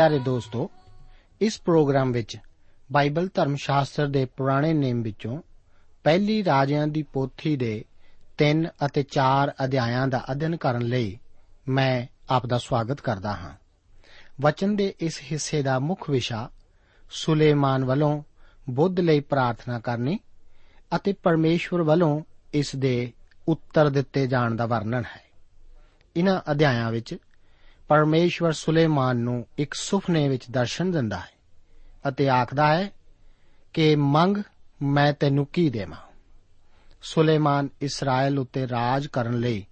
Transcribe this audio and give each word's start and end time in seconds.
ਪਿਆਰੇ 0.00 0.18
ਦੋਸਤੋ, 0.18 0.70
ਇਸ 1.40 1.60
ਪ੍ਰੋਗਰਾਮ 1.60 2.12
ਵਿੱਚ 2.12 2.36
ਬਾਈਬਲ 2.92 3.28
ਧਰਮ 3.34 3.56
ਸ਼ਾਸਤਰ 3.56 4.06
ਦੇ 4.06 4.24
ਪੁਰਾਣੇ 4.24 4.72
ਨੇਮ 4.72 5.02
ਵਿੱਚੋਂ 5.02 5.42
ਪਹਿਲੀ 6.04 6.44
ਰਾਜਿਆਂ 6.44 6.86
ਦੀ 6.86 7.02
ਪੋਥੀ 7.02 7.56
ਦੇ 7.56 7.84
3 8.38 8.64
ਅਤੇ 8.86 9.02
4 9.02 9.52
ਅਧਿਆਇਆਂ 9.64 10.08
ਦਾ 10.08 10.24
ਅਧਿਐਨ 10.32 10.56
ਕਰਨ 10.56 10.82
ਲਈ 10.82 11.18
ਮੈਂ 11.68 12.06
ਆਪ 12.30 12.46
ਦਾ 12.46 12.58
ਸਵਾਗਤ 12.58 13.00
ਕਰਦਾ 13.00 13.32
ਹਾਂ। 13.32 13.54
ਵਚਨ 14.40 14.76
ਦੇ 14.76 14.94
ਇਸ 15.00 15.20
ਹਿੱਸੇ 15.32 15.62
ਦਾ 15.62 15.78
ਮੁੱਖ 15.78 16.10
ਵਿਸ਼ਾ 16.10 16.50
ਸੁਲੇਮਾਨ 17.10 17.84
ਵੱਲੋਂ 17.84 18.22
ਬੁੱਧ 18.70 19.00
ਲਈ 19.00 19.20
ਪ੍ਰਾਰਥਨਾ 19.20 19.78
ਕਰਨੀ 19.78 20.18
ਅਤੇ 20.96 21.12
ਪਰਮੇਸ਼ਵਰ 21.12 21.82
ਵੱਲੋਂ 21.82 22.22
ਇਸ 22.54 22.76
ਦੇ 22.76 23.12
ਉੱਤਰ 23.48 23.88
ਦਿੱਤੇ 23.88 24.26
ਜਾਣ 24.26 24.54
ਦਾ 24.54 24.66
ਵਰਣਨ 24.66 25.04
ਹੈ। 25.16 25.22
ਇਹਨਾਂ 26.16 26.50
ਅਧਿਆਇਆਂ 26.50 26.90
ਵਿੱਚ 26.90 27.16
ਪਰਮੇਸ਼ਵਰ 27.90 28.52
ਸੁਲੇਮਾਨ 28.52 29.16
ਨੂੰ 29.16 29.46
ਇੱਕ 29.58 29.74
ਸੁਪਨੇ 29.74 30.28
ਵਿੱਚ 30.28 30.42
ਦਰਸ਼ਨ 30.50 30.90
ਦਿੰਦਾ 30.90 31.16
ਹੈ 31.16 31.30
ਅਤੇ 32.08 32.28
ਆਖਦਾ 32.28 32.76
ਹੈ 32.76 32.90
ਕਿ 33.72 33.96
ਮੰਗ, 33.96 34.36
ਮੈਂ 34.82 35.12
ਤੈਨੂੰ 35.12 35.46
ਕੀ 35.46 35.70
ਦੇਵਾਂ? 35.70 35.96
ਸੁਲੇਮਾਨ 37.02 37.68
ਇਸਰਾਇਲ 37.80 38.38
ਉੱਤੇ 38.38 38.68
ਰਾਜ 38.68 39.06
ਕਰਨ 39.06 39.40
ਲਈ 39.40 39.66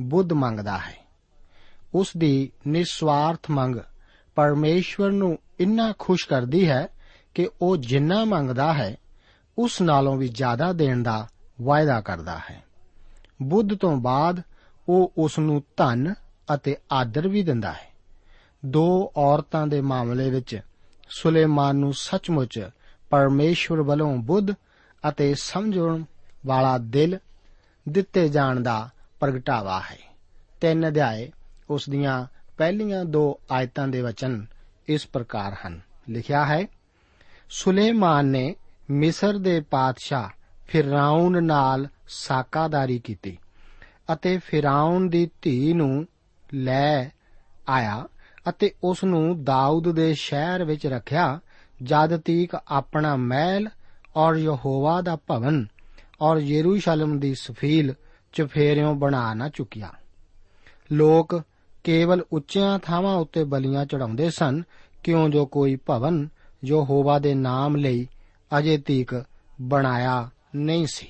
ਬੁੱਧ 0.00 0.32
ਮੰਗਦਾ 0.32 0.78
ਹੈ। 0.78 1.06
ਉਸ 1.94 2.10
ਦੀ 2.16 2.52
ਨਿਸਵਾਰਥ 2.66 3.50
ਮੰਗ 3.50 3.76
ਪਰਮੇਸ਼ਵਰ 4.34 5.10
ਨੂੰ 5.10 5.38
ਇੰਨਾ 5.60 5.94
ਖੁਸ਼ 5.98 6.28
ਕਰਦੀ 6.28 6.68
ਹੈ 6.68 6.88
ਕਿ 7.34 7.48
ਉਹ 7.62 7.76
ਜਿੰਨਾ 7.76 8.24
ਮੰਗਦਾ 8.24 8.72
ਹੈ, 8.72 8.96
ਉਸ 9.58 9.80
ਨਾਲੋਂ 9.80 10.16
ਵੀ 10.16 10.28
ਜ਼ਿਆਦਾ 10.28 10.72
ਦੇਣ 10.72 11.02
ਦਾ 11.02 11.28
ਵਾਅਦਾ 11.60 12.00
ਕਰਦਾ 12.00 12.40
ਹੈ। 12.50 12.62
ਬੁੱਧ 13.42 13.74
ਤੋਂ 13.74 13.96
ਬਾਅਦ 13.96 14.42
ਉਹ 14.88 15.12
ਉਸ 15.18 15.38
ਨੂੰ 15.38 15.64
ਧਨ 15.76 16.14
ਅਤੇ 16.54 16.76
ਆਦਰ 16.92 17.28
ਵੀ 17.28 17.42
ਦਿੰਦਾ 17.42 17.72
ਹੈ। 17.72 17.94
ਦੋ 18.66 19.12
ਔਰਤਾਂ 19.16 19.66
ਦੇ 19.66 19.80
ਮਾਮਲੇ 19.80 20.30
ਵਿੱਚ 20.30 20.60
ਸੁਲੇਮਾਨ 21.08 21.76
ਨੂੰ 21.76 21.94
ਸੱਚਮੁੱਚ 21.94 22.68
ਪਰਮੇਸ਼ਵਰ 23.10 23.82
ਵੱਲੋਂ 23.82 24.16
ਬੁੱਧ 24.16 24.50
ਅਤੇ 25.08 25.34
ਸਮਝਣ 25.34 26.04
ਵਾਲਾ 26.46 26.78
ਦਿਲ 26.78 27.18
ਦਿੱਤੇ 27.88 28.28
ਜਾਣ 28.28 28.60
ਦਾ 28.60 28.88
ਪ੍ਰਗਟਾਵਾ 29.20 29.80
ਹੈ। 29.80 29.98
ਤਿੰਨ 30.60 30.88
ਅਧਿਆਏ 30.88 31.32
ਉਸ 31.70 31.88
ਦੀਆਂ 31.88 32.26
ਪਹਿਲੀਆਂ 32.58 33.04
ਦੋ 33.04 33.40
ਆਇਤਾਂ 33.50 33.88
ਦੇ 33.88 34.02
ਵਚਨ 34.02 34.46
ਇਸ 34.88 35.06
ਪ੍ਰਕਾਰ 35.06 35.56
ਹਨ। 35.66 35.80
ਲਿਖਿਆ 36.08 36.44
ਹੈ, 36.44 36.66
ਸੁਲੇਮਾਨ 37.50 38.26
ਨੇ 38.26 38.56
ਮਿਸਰ 38.90 39.38
ਦੇ 39.38 39.60
ਪਾਤਸ਼ਾਹ 39.60 40.28
ਫਿਰਾਉਨ 40.66 41.44
ਨਾਲ 41.44 41.88
ਸਾਕਾਦਾਰੀ 42.08 42.98
ਕੀਤੀ 42.98 43.38
ਅਤੇ 44.12 44.38
ਫਿਰਾਉਨ 44.38 45.08
ਦੀ 45.08 45.30
ਧੀ 45.42 45.72
ਨੂੰ 45.72 46.06
ਲੈ 46.54 47.10
ਆਇਆ 47.68 48.06
ਅਤੇ 48.48 48.72
ਉਸ 48.84 49.04
ਨੂੰ 49.04 49.44
ਦਾਊਦ 49.44 49.92
ਦੇ 49.92 50.14
ਸ਼ਹਿਰ 50.14 50.64
ਵਿੱਚ 50.64 50.86
ਰੱਖਿਆ, 50.86 51.40
ਜਦ 51.82 52.16
ਤੀਕ 52.16 52.50
ਆਪਣਾ 52.68 53.16
ਮਹਿਲ 53.16 53.68
ਔਰ 54.16 54.34
ਯਹੋਵਾ 54.34 55.00
ਦਾ 55.00 55.16
ਭਵਨ 55.16 55.66
ਔਰ 56.20 56.36
ਯਰੂਸ਼ਲਮ 56.36 57.18
ਦੀ 57.18 57.34
ਸਫੀਲ 57.34 57.94
ਚਫੇਰਿਓਂ 58.32 58.94
ਬਣਾ 58.94 59.34
ਨਾ 59.34 59.48
ਚੁੱਕਿਆ। 59.48 59.92
ਲੋਕ 60.92 61.42
ਕੇਵਲ 61.84 62.24
ਉੱਚੀਆਂ 62.32 62.78
ਥਾਵਾਂ 62.78 63.16
ਉੱਤੇ 63.16 63.44
ਬਲੀਆਂ 63.44 63.86
ਚੜਾਉਂਦੇ 63.86 64.30
ਸਨ, 64.30 64.62
ਕਿਉਂ 65.04 65.28
ਜੋ 65.28 65.46
ਕੋਈ 65.46 65.76
ਭਵਨ 65.76 66.28
ਜੋ 66.64 66.84
ਹੋਵਾ 66.84 67.18
ਦੇ 67.18 67.34
ਨਾਮ 67.34 67.76
ਲਈ 67.76 68.08
ਅਜੇ 68.58 68.78
ਤੀਕ 68.78 69.24
ਬਣਾਇਆ 69.60 70.30
ਨਹੀਂ 70.56 70.86
ਸੀ। 70.86 71.08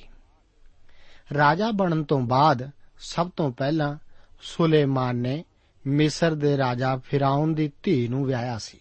ਰਾਜਾ 1.35 1.71
ਬਣਨ 1.71 2.05
ਤੋਂ 2.05 2.21
ਬਾਅਦ 2.21 2.71
ਸਭ 2.99 3.31
ਤੋਂ 3.37 3.53
ਪਹਿਲਾਂ 3.53 3.97
ਸੁਲੇਮਾਨ 4.45 5.17
ਨੇ 5.17 5.45
ਮਿਸਰ 5.87 6.35
ਦੇ 6.35 6.57
ਰਾਜਾ 6.57 6.97
ਫਿਰਾਉਨ 6.97 7.55
ਦੀ 7.55 7.73
ਧੀ 7.83 8.09
ਨੂੰ 8.09 8.27
ਵਿਆਹਿਆ 8.27 8.59
ਸੀ। 8.59 8.79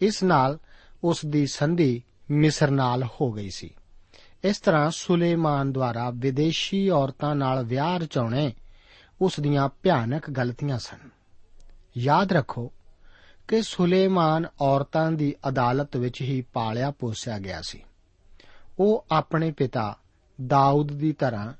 ਇਸ 0.00 0.22
ਨਾਲ 0.22 0.58
ਉਸ 1.04 1.26
ਦੀ 1.26 1.46
ਸੰਧੀ 1.46 2.02
ਮਿਸਰ 2.30 2.70
ਨਾਲ 2.70 3.04
ਹੋ 3.04 3.32
ਗਈ 3.32 3.50
ਸੀ। 3.50 3.70
ਇਸ 4.44 4.58
ਤਰ੍ਹਾਂ 4.58 4.90
ਸੁਲੇਮਾਨ 4.90 5.72
ਦੁਆਰਾ 5.72 6.10
ਵਿਦੇਸ਼ੀ 6.10 6.90
ਔਰਤਾਂ 6.90 7.34
ਨਾਲ 7.34 7.64
ਵਿਆਹ 7.64 7.98
ਰਚਾਉਣੇ 7.98 8.52
ਉਸ 9.20 9.40
ਦੀਆਂ 9.40 9.68
ਭਿਆਨਕ 9.82 10.30
ਗਲਤੀਆਂ 10.30 10.78
ਸਨ। 10.78 11.10
ਯਾਦ 11.98 12.32
ਰੱਖੋ 12.32 12.72
ਕਿ 13.48 13.62
ਸੁਲੇਮਾਨ 13.62 14.46
ਔਰਤਾਂ 14.60 15.12
ਦੀ 15.12 15.34
ਅਦਾਲਤ 15.48 15.96
ਵਿੱਚ 15.96 16.22
ਹੀ 16.22 16.42
ਪਾਲਿਆ 16.42 16.90
ਪੋਸਿਆ 16.90 17.38
ਗਿਆ 17.38 17.62
ਸੀ। 17.62 17.82
ਉਹ 18.78 19.06
ਆਪਣੇ 19.12 19.52
ਪਿਤਾ 19.52 19.96
ਦਾਊਦ 20.46 20.92
ਦੀ 20.92 21.12
ਤਰ੍ਹਾਂ 21.12 21.52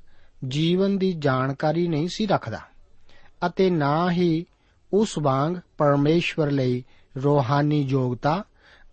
ਜੀਵਨ 0.48 0.98
ਦੀ 0.98 1.12
ਜਾਣਕਾਰੀ 1.12 1.88
ਨਹੀਂ 1.88 2.08
ਸੀ 2.08 2.26
ਰੱਖਦਾ। 2.26 2.60
ਅਤੇ 3.46 3.70
ਨਾ 3.70 4.10
ਹੀ 4.10 4.46
ਉਸ 4.92 5.18
ਵਾਂਗ 5.18 5.54
ਪਰਮੇਸ਼ਵਰ 5.78 6.50
ਲਈ 6.50 6.84
ਰੋਹਾਨੀ 7.16 7.80
ਯੋਗਤਾ 7.80 8.44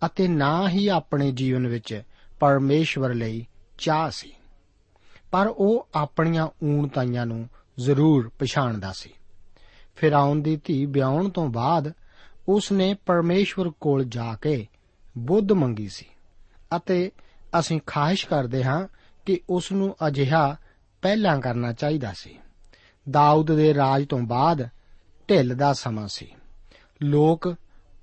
ਅਤੇ 0.06 0.28
ਨਾ 0.28 0.68
ਹੀ 0.68 0.88
ਆਪਣੇ 0.88 1.32
ਜੀਵਨ 1.32 1.66
ਵਿੱਚ 1.66 2.02
ਪਰਮੇਸ਼ਵਰ 2.40 3.14
ਲਈ 3.14 3.46
ਚਾਹ 3.78 4.10
ਸੀ। 4.10 4.32
ਪਰ 5.30 5.46
ਉਹ 5.46 5.88
ਆਪਣੀਆਂ 5.94 6.48
ਊਣਤਾਈਆਂ 6.64 7.26
ਨੂੰ 7.26 7.48
ਜ਼ਰੂਰ 7.78 8.28
ਪਛਾਣਦਾ 8.38 8.92
ਸੀ। 8.92 9.10
ਫਿਰਾਉਨ 9.96 10.42
ਦੀ 10.42 10.60
ਧੀ 10.64 10.86
ਵਿਆਹਣ 10.86 11.28
ਤੋਂ 11.28 11.48
ਬਾਅਦ 11.48 11.92
ਉਸ 12.48 12.72
ਨੇ 12.72 12.94
ਪਰਮੇਸ਼ਵਰ 12.94 13.70
ਕੋਲ 13.70 14.04
ਜਾ 14.04 14.34
ਕੇ 14.34 14.66
ਬੁੱਧ 15.18 15.52
ਮੰਗੀ 15.52 15.88
ਸੀ 15.88 16.06
ਅਤੇ 16.76 17.12
ਅਸੀਂ 17.58 17.80
ਖਾਹਿਸ਼ 17.86 18.26
ਕਰਦੇ 18.26 18.64
ਹਾਂ 18.64 18.88
ਕਿ 19.26 19.40
ਉਸ 19.50 19.72
ਨੂੰ 19.72 19.96
ਅਜਿਹਾ 20.06 20.56
ਪਹਿਲਾਂ 21.02 21.40
ਕਰਨਾ 21.40 21.72
ਚਾਹੀਦਾ 21.72 22.12
ਸੀ। 22.12 22.38
ਦਾਊਦ 23.10 23.52
ਦੇ 23.52 23.74
ਰਾਜ 23.74 24.06
ਤੋਂ 24.06 24.18
ਬਾਅਦ 24.18 24.68
ਢਿੱਲ 25.28 25.54
ਦਾ 25.54 25.72
ਸਮਾਂ 25.72 26.08
ਸੀ। 26.08 26.26
ਲੋਕ 27.02 27.54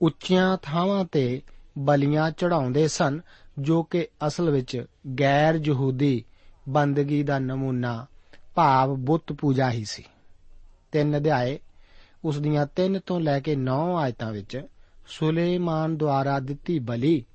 ਉੱਚੀਆਂ 0.02 0.58
ਥਾਵਾਂ 0.64 1.06
ਤੇ 1.06 1.42
ਬਲੀਆਂ 1.78 2.32
ਚੜਾਉਂਦੇ 2.32 2.88
ਸਨ, 2.88 3.22
ਜੋ 3.60 3.84
ਕਿ 3.84 4.08
ਅਸਲ 4.28 4.50
ਵਿੱਚ 4.50 4.86
ਗੈਰ 5.20 5.60
ਯਹੂਦੀ 5.66 6.24
ਬੰਦਗੀ 6.70 7.24
ਦਾ 7.24 7.40
ਨਮੂਨਾ, 7.40 8.06
ਭਾਵ 8.56 8.96
ਬੁੱਤ 8.96 9.34
ਪੂਜਾ 9.34 9.72
ਹੀ 9.72 9.86
ਸੀ। 9.86 10.04
ਤਿੰਨ 10.92 11.18
ਅਧਿਆਏ, 11.18 11.60
ਉਸ 12.26 12.40
ਦੀਆਂ 12.40 12.66
3 12.76 13.00
ਤੋਂ 13.06 13.20
ਲੈ 13.20 13.40
ਕੇ 13.40 13.56
9 13.56 13.96
ਆਇਤਾਂ 13.96 14.32
ਵਿੱਚ 14.32 14.66
ਸੁਲੇਮਾਨ 15.08 15.98
ਦੁਆਰਾ 15.98 16.40
ਦਿੱਤੀ 16.40 16.80
ਬਲੀ 16.80 17.26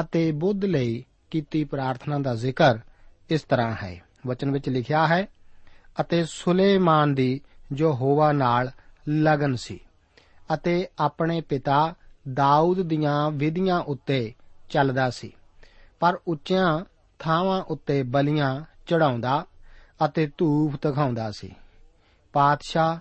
ਅਤੇ 0.00 0.32
ਬੁੱਧ 0.32 0.64
ਲਈ 0.64 1.04
ਕੀਤੀ 1.30 1.64
ਪ੍ਰਾਰਥਨਾ 1.64 2.18
ਦਾ 2.18 2.34
ਜ਼ਿਕਰ 2.34 2.78
ਇਸ 3.30 3.42
ਤਰ੍ਹਾਂ 3.42 3.76
ਹੈ। 3.82 4.02
ਵਚਨ 4.26 4.50
ਵਿੱਚ 4.50 4.68
ਲਿਖਿਆ 4.68 5.06
ਹੈ 5.06 5.26
ਅਤੇ 6.00 6.24
ਸੁਲੇਮਾਨ 6.24 7.14
ਦੀ 7.14 7.40
ਜੋ 7.72 7.92
ਹੋਵਾ 7.92 8.32
ਨਾਲ 8.32 8.70
ਲਗਨ 9.08 9.56
ਸੀ 9.56 9.80
ਅਤੇ 10.54 10.88
ਆਪਣੇ 10.98 11.40
ਪਿਤਾ 11.40 11.94
ਦਾਊਦ 12.32 12.82
ਦੀਆਂ 12.82 13.30
ਵਿਧੀਆਂ 13.30 13.80
ਉੱਤੇ 13.80 14.34
ਚੱਲਦਾ 14.70 15.10
ਸੀ। 15.10 15.32
ਪਰ 16.00 16.18
ਉੱਚੀਆਂ 16.28 16.84
ਥਾਵਾਂ 17.18 17.62
ਉੱਤੇ 17.62 18.02
ਬਲੀਆਂ 18.02 18.60
ਚੜਾਉਂਦਾ 18.86 19.44
ਅਤੇ 20.04 20.30
ਧੂਫ 20.38 20.74
ਦਿਖਾਉਂਦਾ 20.74 21.30
ਸੀ। 21.30 21.54
ਪਾਤਸ਼ਾਹ 22.32 22.96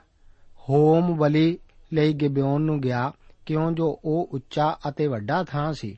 ਹੋਮ 0.70 1.18
ਬਲੀ 1.18 1.60
ਲਈ 1.94 2.14
ਗਿਬਿਓਨ 2.14 2.62
ਨੂੰ 2.62 2.82
ਗਿਆ, 2.82 3.12
ਕਿਉਂ 3.46 3.72
ਜੋ 3.72 4.00
ਉਹ 4.06 4.30
ਉੱਚਾ 4.32 4.78
ਅਤੇ 4.90 5.08
ਵੱਡਾ 5.08 5.44
ਥਾਂ 5.44 5.74
ਸੀ 5.74 5.98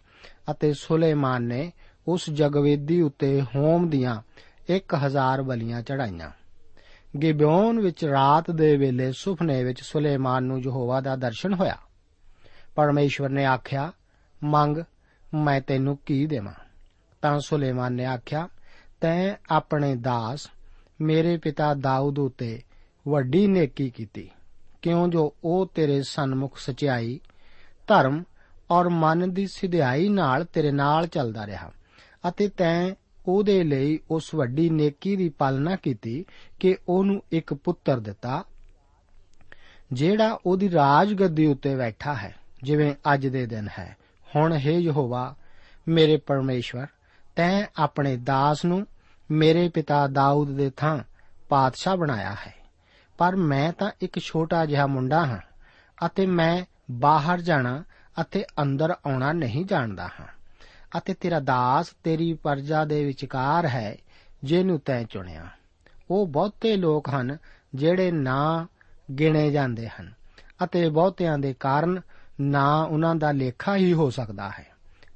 ਅਤੇ 0.52 0.74
ਸੁਲੇਮਾਨ 0.74 1.44
ਨੇ 1.44 1.72
ਉਸ 2.08 2.30
ਜਗਵੇਦੀ 2.30 3.02
ਉੱਤੇ 3.02 3.42
ਹੋਮ 3.56 3.90
ਦੀਆਂ 3.90 4.22
1000 4.70 5.42
ਬਲੀਆਂ 5.42 5.82
ਚੜਾਈਆਂ 5.82 6.30
ਗਿਬਿਓਨ 7.22 7.80
ਵਿੱਚ 7.80 8.06
ਰਾਤ 8.06 8.52
ਦੇ 8.52 8.78
ਵੇਲੇ 8.78 9.12
ਸੁਪਨੇ 9.12 9.64
ਵਿੱਚ 9.64 9.82
ਸੁਲੇਮਾਨ 9.82 10.44
ਨੂੰ 10.44 10.60
ਯਹੋਵਾ 10.60 11.02
ਦਾ 11.02 11.16
ਦਰਸ਼ਨ 11.16 11.54
ਹੋਇਆ। 11.54 11.78
ਪਰਮੇਸ਼ਵਰ 12.76 13.30
ਨੇ 13.30 13.46
ਆਖਿਆ, 13.46 13.92
ਮੰਗ, 14.44 14.78
ਮੈਂ 15.34 15.62
ਤੈਨੂੰ 15.62 16.00
ਕੀ 16.06 16.28
ਦੇਵਾਂ? 16.28 16.54
ਤਾਂ 17.22 17.40
ਸੁਲੇਮਾਨ 17.40 17.94
ਨੇ 17.94 18.06
ਆਖਿਆ, 18.06 18.50
ਤੈਂ 19.02 19.36
ਆਪਣੇ 19.50 19.96
ਦਾਸ, 19.96 20.48
ਮੇਰੇ 21.02 21.38
ਪਿਤਾ 21.38 21.74
ਦਾਊਦ 21.74 22.20
ਉਤੇ 22.20 22.62
ਵੱਡੀ 23.08 23.48
ਨੇਕੀ 23.48 23.90
ਕੀਤੀ। 23.90 24.30
ਕਿਉਂ 24.82 25.08
ਜੋ 25.08 25.34
ਉਹ 25.44 25.72
ਤੇਰੇ 25.76 26.04
ਸਨਮੁਖ 26.04 26.58
ਸਚਾਈ 26.58 27.20
ਧਰਮ 27.88 28.24
ਔਰ 28.72 28.90
ਮਨ 28.90 29.34
ਦੀ 29.34 29.48
ਸਿਧਾਈ 29.48 30.10
ਨਾਲ 30.10 30.46
ਤੇਰੇ 30.46 30.72
ਨਾਲ 30.72 31.08
ਚੱਲਦਾ 31.08 31.48
ਰਿਹਾ 31.48 31.72
ਅਤੇ 32.28 32.48
ਤੈਂ 32.48 32.96
ਉਹਦੇ 33.28 33.64
ਲਈ 33.64 34.00
ਉਸ 34.12 34.36
ਵੱਡੀ 34.36 34.70
ਨੇਕੀ 34.70 35.16
ਦੀ 35.16 35.30
ਪਾਲਣਾ 35.30 35.76
ਕੀਤੀ 35.76 36.26
ਕਿ 36.60 36.78
ਉਹਨੂੰ 36.90 37.24
ਇੱਕ 37.32 37.54
ਪੁੱਤਰ 37.54 38.00
ਦਿੱਤਾ, 38.00 38.44
ਜਿਹੜਾ 39.94 40.40
ਉਹਦੀ 40.46 40.72
ਰਾਜਗੱਦੀ 40.72 41.46
ਉੱਤੇ 41.46 41.76
ਬੈਠਾ 41.76 42.14
ਹੈ, 42.14 42.36
ਜਿਵੇਂ 42.64 42.96
ਅੱਜ 43.14 43.28
ਦੇ 43.28 43.46
ਦਿਨ 43.46 43.68
ਹੈ। 43.80 43.98
ਹੁਣ 44.36 44.54
ਹੈ 44.54 44.72
ਯਹੋਵਾ, 44.72 45.36
ਮੇਰੇ 45.88 46.18
ਪਰਮੇਸ਼ਵਰ, 46.18 46.88
ਤੈਂ 47.36 47.68
ਆਪਣੇ 47.78 48.18
ਦਾਸ 48.18 48.66
ਨੂੰ 48.66 48.88
ਮੇਰੇ 49.32 49.70
ਪਿਤਾ 49.70 50.08
ਦਾਊਦ 50.08 50.56
ਦੇ 50.56 50.70
ਥਾਂ 50.70 51.00
ਪਾਤਸ਼ਾਹ 51.50 51.98
ਬਣਾਇਆ 51.98 52.36
ਹੈ। 52.48 52.54
ਪਰ 53.18 53.36
ਮੈਂ 53.36 53.74
ਤਾਂ 53.74 53.92
ਇੱਕ 54.02 54.20
ਛੋਟਾ 54.20 54.66
ਜਿਹਾ 54.66 54.88
ਮੁੰਡਾ 54.88 55.26
ਹਾਂ 55.26 55.40
ਅਤੇ 56.06 56.26
ਮੈਂ 56.26 56.66
ਬਾਹਰ 56.92 57.42
ਜਾਣਾ 57.42 57.84
ਅਤੇ 58.22 58.46
ਅੰਦਰ 58.62 58.92
ਆਉਣਾ 58.92 59.34
ਨਹੀਂ 59.34 59.66
ਜਾਣਦਾ 59.66 60.08
ਹਾਂ। 60.08 60.37
ਅਤੇ 60.98 61.14
ਤੇਰਾ 61.14 61.40
ਦਾਸ 61.40 61.88
ਤੇਰੀ 62.04 62.34
ਪਰਜਾ 62.34 62.86
ਦੇ 62.86 63.06
ਵਿਚਕਾਰ 63.06 63.68
ਹੈ, 63.68 63.98
ਜਿਹਨੂੰ 64.44 64.80
ਤੈਂ 64.80 65.04
ਚੁਣਿਆ। 65.04 65.48
ਉਹ 66.12 66.28
ਬਹੁਤੇ 66.28 66.76
ਲੋਕ 66.76 67.10
ਹਨ 67.10 67.38
ਜਿਹੜੇ 67.76 68.12
ਨਾ 68.12 68.68
ਗਿਣੇ 69.20 69.52
ਜਾਂਦੇ 69.52 69.88
ਹਨ 69.88 70.14
ਅਤੇ 70.64 70.90
ਬਹੁਤਿਆਂ 70.90 71.38
ਦੇ 71.38 71.54
ਕਾਰਨ 71.54 72.02
ਨਾ 72.42 72.84
ਉਹਨਾਂ 72.84 73.16
ਦਾ 73.16 73.32
ਲੇਖਾ 73.32 73.76
ਹੀ 73.76 73.94
ਹੋ 73.94 74.10
ਸਕਦਾ 74.10 74.50
ਹੈ। 74.50 74.68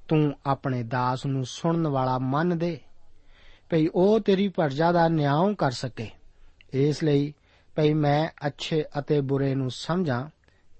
ਤੂੰ 0.08 0.34
ਆਪਣੇ 0.46 0.84
ਦਾਸ 0.84 1.26
ਨੂੰ 1.26 1.46
ਸੁਣਨ 1.46 1.88
ਵਾਲਾ 1.88 2.18
ਮੰਨ 2.18 2.58
ਦੇ 2.58 2.80
ਭਈ 3.70 3.88
ਉਹ 3.88 4.20
ਤੇਰੀ 4.20 4.48
ਪ੍ਰਜਾ 4.48 4.92
ਦਾ 4.92 5.08
ਨਿਆਂ 5.08 5.54
ਕਰ 5.54 5.72
ਸਕੇ। 5.72 6.10
ਇਸ 6.74 7.04
ਲਈ 7.04 7.34
ਭਈ 7.76 7.94
ਮੈਂ 7.94 8.30
ਅੱਛੇ 8.48 8.84
ਅਤੇ 9.00 9.22
ਬੁਰੇ 9.22 9.56
ਨੂੰ 9.56 9.72
ਸਮਝਾਂ, 9.72 10.30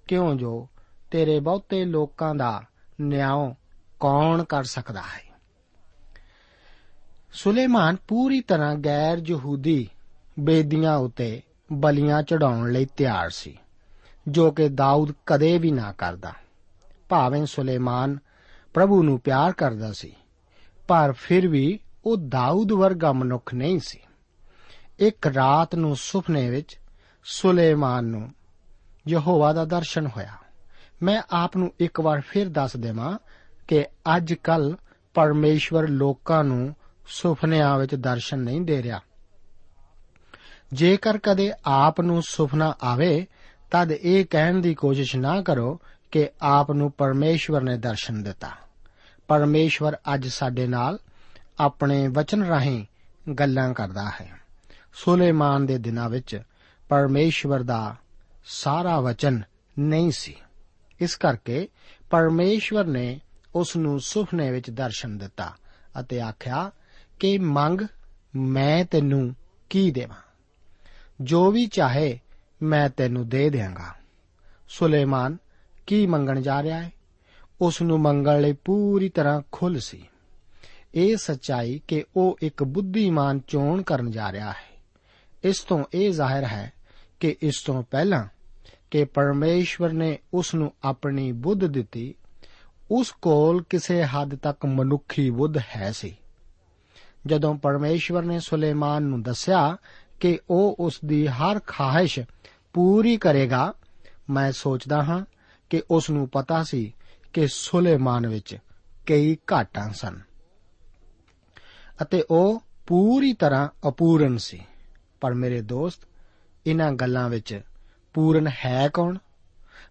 ਕਿਉਂ 0.08 0.34
ਜੋ 0.34 0.68
ਤੇਰੇ 1.10 1.40
ਬਹੁਤੇ 1.40 1.84
ਲੋਕਾਂ 1.84 2.34
ਦਾ 2.34 2.62
ਨਿਆਂ 3.00 3.54
ਕੌਣ 4.02 4.44
ਕਰ 4.44 4.64
ਸਕਦਾ 4.64 5.00
ਹੈ? 5.00 5.32
ਸੁਲੇਮਾਨ 7.32 7.96
ਪੂਰੀ 8.08 8.40
ਤਰ੍ਹਾਂ 8.40 8.74
ਗੈਰ 8.74 9.22
ਯਹੂਦੀ 9.26 9.90
ਬੇਦੀਆਂ 10.38 10.96
ਉਤੇ 10.96 11.42
ਬਲੀਆਂ 11.72 12.22
ਚੜਾਉਣ 12.22 12.72
ਲਈ 12.72 12.84
ਤਿਆਰ 12.84 13.30
ਸੀ, 13.30 13.58
ਜੋ 14.28 14.50
ਕਿ 14.50 14.68
ਦਾਊਦ 14.68 15.12
ਕਦੇ 15.26 15.58
ਵੀ 15.58 15.70
ਨਾ 15.70 15.92
ਕਰਦਾ। 15.92 16.32
ਭਾਵੇਂ 17.08 17.46
ਸੁਲੇਮਾਨ 17.46 18.18
ਪ੍ਰਭੂ 18.74 19.02
ਨੂੰ 19.02 19.20
ਪਿਆਰ 19.20 19.52
ਕਰਦਾ 19.52 19.92
ਸੀ, 19.92 20.12
ਪਰ 20.88 21.12
ਫਿਰ 21.12 21.48
ਵੀ 21.48 21.78
ਉਹ 22.06 22.16
ਦਾਊਦ 22.16 22.72
ਵਰਗਾ 22.72 23.12
ਮਨੁੱਖ 23.12 23.54
ਨਹੀਂ 23.54 23.78
ਸੀ। 23.78 23.98
ਇੱਕ 24.98 25.26
ਰਾਤ 25.26 25.74
ਨੂੰ 25.74 25.96
ਸੁਪਨੇ 25.96 26.50
ਵਿੱਚ 26.50 26.78
ਸੁਲੇਮਾਨ 27.24 28.04
ਨੂੰ 28.04 28.32
ਯਹੋਵਾ 29.08 29.52
ਦਾ 29.52 29.64
ਦਰਸ਼ਨ 29.64 30.06
ਹੋਇਆ। 30.06 30.32
ਮੈਂ 31.02 31.22
ਆਪ 31.30 31.56
ਨੂੰ 31.56 31.72
ਇੱਕ 31.80 32.00
ਵਾਰ 32.00 32.20
ਫਿਰ 32.20 32.48
ਦੱਸ 32.48 32.76
ਦੇਵਾਂ 32.76 33.18
ਕਿ 33.68 33.86
ਅੱਜ 34.16 34.32
ਕੱਲ 34.32 34.76
ਪਰਮੇਸ਼ਵਰ 35.14 35.88
ਲੋਕਾਂ 35.88 36.44
ਨੂੰ 36.44 36.74
ਸੁਪਨਿਆਂ 37.08 37.78
ਵਿੱਚ 37.78 37.94
ਦਰਸ਼ਨ 37.94 38.38
ਨਹੀਂ 38.38 38.60
ਦੇ 38.60 38.82
ਰਿਹਾ। 38.82 39.00
ਜੇਕਰ 40.72 41.18
ਕਦੇ 41.18 41.52
ਆਪ 41.64 42.00
ਨੂੰ 42.00 42.22
ਸੁਪਨਾ 42.22 42.74
ਆਵੇ, 42.82 43.26
ਤਦ 43.70 43.92
ਇਹ 43.92 44.24
ਕਹਿਣ 44.30 44.60
ਦੀ 44.60 44.74
ਕੋਸ਼ਿਸ਼ 44.74 45.16
ਨਾ 45.16 45.42
ਕਰੋ 45.42 45.80
ਕਿ 46.10 46.28
ਆਪ 46.42 46.72
ਨੂੰ 46.72 46.92
ਪਰਮੇਸ਼ਵਰ 46.92 47.60
ਨੇ 47.60 47.78
ਦਰਸ਼ਨ 47.78 48.22
ਦਿੱਤਾ। 48.22 48.50
ਪਰਮੇਸ਼ਵਰ 49.28 49.96
ਅੱਜ 50.14 50.28
ਸਾਡੇ 50.28 50.66
ਨਾਲ 50.66 50.98
ਆਪਣੇ 51.60 52.08
ਵਚਨ 52.08 52.42
ਰਾਹੀਂ 52.42 52.86
ਗੱਲਾਂ 53.38 53.74
ਕਰਦਾ 53.74 54.10
ਹੈ। 54.20 54.30
ਸੁਲੇਮਾਨ 54.94 55.66
ਦੇ 55.66 55.78
ਦਿਨਾਂ 55.78 56.08
ਵਿੱਚ 56.08 56.42
ਪਰਮੇਸ਼ਵਰ 56.88 57.62
ਦਾ 57.62 57.96
ਸਾਰਾ 58.44 59.00
ਵਚਨ 59.00 59.42
ਨਹੀਂ 59.78 60.10
ਸੀ। 60.10 60.36
ਇਸ 61.00 61.16
ਕਰਕੇ 61.16 61.68
ਪਰਮੇਸ਼ਵਰ 62.10 62.84
ਨੇ 62.84 63.20
ਉਸ 63.54 63.76
ਨੂੰ 63.76 64.00
ਸੁਪਨੇ 64.00 64.50
ਵਿੱਚ 64.50 64.70
ਦਰਸ਼ਨ 64.70 65.18
ਦਿੱਤਾ 65.18 65.54
ਅਤੇ 66.00 66.20
ਆਖਿਆ 66.20 66.70
ਕਿ 67.20 67.38
ਮੰਗ, 67.38 67.80
ਮੈਂ 68.36 68.84
ਤੈਨੂੰ 68.84 69.34
ਕੀ 69.70 69.90
ਦੇਵਾਂ? 69.90 70.16
ਜੋ 71.20 71.50
ਵੀ 71.50 71.66
ਚਾਹੇ, 71.66 72.20
ਮੈਂ 72.62 72.88
ਤੈਨੂੰ 72.88 73.28
ਦੇ 73.28 73.50
ਦਿਆਂਗਾ। 73.50 73.94
ਸੁਲੇਮਾਨ 74.68 75.36
ਕੀ 75.86 76.06
ਮੰਗਣ 76.06 76.40
ਜਾ 76.40 76.62
ਰਿਹਾ 76.62 76.82
ਹੈ? 76.82 76.92
ਉਸ 77.60 77.82
ਨੂੰ 77.82 77.98
ਮੰਗਣ 77.98 78.40
ਲਈ 78.40 78.52
ਪੂਰੀ 78.52 79.08
ਤਰ੍ਹਾਂ 79.08 79.42
ਖੁੱਲ 79.52 79.78
ਸੀ। 79.78 80.08
ਇਹ 80.94 81.16
ਸੱਚਾਈ 81.16 81.80
ਕਿ 81.88 82.04
ਉਹ 82.16 82.38
ਇੱਕ 82.42 82.62
ਬੁੱਧੀਮਾਨ 82.62 83.40
ਚੋਣ 83.48 83.82
ਕਰਨ 83.82 84.10
ਜਾ 84.10 84.32
ਰਿਹਾ 84.32 84.50
ਹੈ। 84.50 84.82
ਇਸ 85.44 85.60
ਤੋਂ 85.60 85.84
ਇਹ 85.94 86.12
ਜ਼ਾਹਿਰ 86.12 86.44
ਹੈ 86.44 86.72
ਕਿ 87.20 87.36
ਇਸ 87.42 87.62
ਤੋਂ 87.66 87.82
ਪਹਿਲਾਂ 87.82 88.24
ਕਿ 88.90 89.04
ਪਰਮੇਸ਼ਵਰ 89.04 89.92
ਨੇ 89.92 90.18
ਉਸ 90.34 90.54
ਨੂੰ 90.54 90.72
ਆਪਣੀ 90.84 91.32
ਬੁੱਧ 91.32 91.66
ਦਿੱਤੀ 91.66 92.14
ਉਸ 92.90 93.10
ਕੋਲ 93.10 93.62
ਕਿਸੇ 93.70 94.02
ਹੱਦ 94.02 94.34
ਤੱਕ 94.34 94.66
ਮਨੁੱਖੀ 94.66 95.30
ਬੁੱਧ 95.30 95.58
ਹੈ 95.58 95.92
ਸੀ। 95.92 96.16
ਜਦੋਂ 97.26 97.54
ਪਰਮੇਸ਼ਵਰ 97.54 98.22
ਨੇ 98.22 98.40
ਸੁਲੇਮਾਨ 98.40 99.02
ਨੂੰ 99.02 99.22
ਦੱਸਿਆ 99.22 99.76
ਕਿ 100.20 100.38
ਉਹ 100.50 100.76
ਉਸ 100.80 101.00
ਦੀ 101.04 101.26
ਹਰ 101.26 101.60
ਖਾਹਿਸ਼ 101.66 102.20
ਪੂਰੀ 102.72 103.16
ਕਰੇਗਾ, 103.16 103.74
ਮੈਂ 104.30 104.52
ਸੋਚਦਾ 104.52 105.02
ਹਾਂ 105.02 105.24
ਕਿ 105.70 105.82
ਉਸ 105.90 106.10
ਨੂੰ 106.10 106.28
ਪਤਾ 106.28 106.62
ਸੀ 106.62 106.94
ਕਿ 107.32 107.46
ਸੁਲੇਮਾਨ 107.46 108.26
ਵਿੱਚ 108.26 108.56
ਕਈ 109.06 109.36
ਘਾਟਾਂ 109.52 109.90
ਸਨ। 109.90 110.20
ਅਤੇ 112.02 112.24
ਉਹ 112.30 112.62
ਪੂਰੀ 112.86 113.32
ਤਰ੍ਹਾਂ 113.32 113.88
ਅਪੂਰਨ 113.88 114.38
ਸੀ। 114.38 114.62
ਪਰ 115.20 115.34
ਮੇਰੇ 115.34 115.60
ਦੋਸਤ 115.60 115.98
ਇਹਨਾਂ 116.66 116.92
ਗੱਲਾਂ 116.92 117.28
ਵਿੱਚ 117.28 117.60
ਪੂਰਨ 118.14 118.50
ਹੈ 118.64 118.88
ਕੌਣ? 118.88 119.18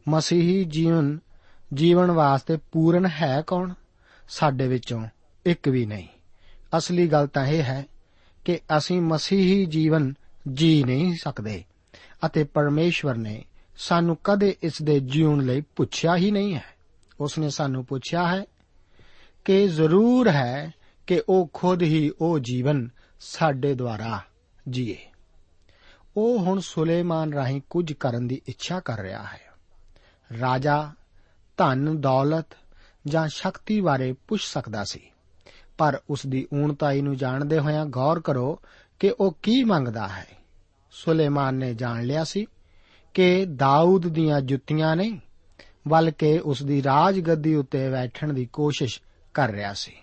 ਮਸੀਹੀ 0.08 0.64
ਜੀਵਨ 0.64 1.20
ਜੀਵਨ 1.74 2.12
ਵਾਸਤੇ 2.12 2.58
ਪੂਰਨ 2.72 3.06
ਹੈ 3.06 3.44
ਕੌਣ? 3.48 3.74
ਸਾਡੇ 4.30 4.68
ਵਿੱਚੋਂ 4.68 5.08
ਇੱਕ 5.46 5.68
ਵੀ 5.68 5.86
ਨਹੀਂ। 5.86 6.08
ਅਸਲੀ 6.78 7.08
ਗੱਲ 7.08 7.28
ਤਾਂ 7.28 7.46
ਇਹ 7.46 7.64
ਹੈ 7.64 7.86
ਕਿ 8.46 8.60
ਅਸੀਂ 8.78 9.02
ਮਸੀਹੀ 9.02 9.66
ਜੀਵਨ 9.66 10.14
ਜੀ 10.54 10.84
ਨਹੀਂ 10.84 11.18
ਸਕਦੇ 11.18 11.64
ਅਤੇ 12.26 12.44
ਪਰਮੇਸ਼ਵਰ 12.44 13.16
ਨੇ 13.16 13.46
ਸਾਨੂੰ 13.78 14.18
ਕਦੇ 14.24 14.56
ਇਸ 14.64 14.82
ਦੇ 14.82 15.00
ਜੀਉਣ 15.00 15.46
ਲਈ 15.46 15.62
ਪੁੱਛਿਆ 15.62 16.16
ਹੀ 16.16 16.32
ਨਹੀਂ 16.32 16.56
ਹੈ। 16.56 16.64
ਉਸ 17.20 17.38
ਨੇ 17.38 17.50
ਸਾਨੂੰ 17.50 17.86
ਪੁੱਛਿਆ 17.86 18.28
ਹੈ 18.28 18.46
ਕਿ 19.46 19.68
ਜ਼ਰੂਰ 19.68 20.30
ਹੈ 20.30 20.72
ਕਿ 21.08 21.22
ਉਹ 21.30 21.50
ਖੁਦ 21.54 21.82
ਹੀ 21.82 22.12
ਉਹ 22.22 22.40
ਜੀਵਨ 22.40 22.90
ਸਾਡੇ 23.20 23.74
ਦੁਆਰਾ 23.74 24.22
ਜੀਏ। 24.70 24.98
ਉਹ 26.18 26.40
ਹੁਣ 26.40 26.60
ਸੁਲੇਮਾਨ 26.60 27.34
ਰਾਹੀਂ 27.34 27.62
ਕੁਝ 27.70 27.94
ਕਰਨ 27.94 28.28
ਦੀ 28.28 28.42
ਇੱਛਾ 28.48 28.80
ਕਰ 28.80 29.00
ਰਿਹਾ 29.00 29.24
ਹੈ। 29.24 29.42
ਰਾਜਾ 30.40 30.92
ਧਨ, 31.62 32.02
ਦੌਲਤ 32.02 32.46
ਜਾਂ 33.06 33.28
ਸ਼ਕਤੀ 33.28 33.82
ਬਾਰੇ 33.82 34.14
ਪੁੱਛ 34.28 34.54
ਸਕਦਾ 34.54 34.84
ਸੀ। 34.84 35.00
ਪਰ 35.78 36.02
ਉਸ 36.10 36.26
ਦੀ 36.28 36.48
ਊਣਤਾਈ 36.54 37.02
ਨੂੰ 37.02 37.18
ਜਾਣਦੇ 37.18 37.60
ਹੋਇਆਂ 37.60 37.86
ਗੌਰ 37.86 38.20
ਕਰੋ 38.20 38.60
ਕਿ 39.00 39.14
ਉਹ 39.20 39.38
ਕੀ 39.44 39.64
ਮੰਗਦਾ 39.64 40.08
ਹੈ। 40.08 40.28
ਸੁਲੇਮਾਨ 40.92 41.56
ਨੇ 41.56 41.74
ਜਾਣ 41.74 42.04
ਲਿਆ 42.04 42.24
ਸੀ 42.24 42.46
ਕਿ 43.14 43.46
ਦਾਊਦ 43.46 44.08
ਦੀਆਂ 44.08 44.42
ਜੁੱਤੀਆਂ 44.42 44.96
ਨਹੀਂ 44.96 45.20
ਬਲਕਿ 45.88 46.40
ਉਸ 46.40 46.64
ਦੀ 46.64 46.84
ਰਾਜਗੱਦੀ 46.84 47.56
ਉੱਤੇ 47.56 47.90
ਬੈਠਣ 47.90 48.34
ਦੀ 48.34 48.46
ਕੋਸ਼ਿਸ਼ 48.46 49.02
ਕਰ 49.34 49.52
ਰਿਹਾ 49.52 49.74
ਸੀ। 49.74 49.94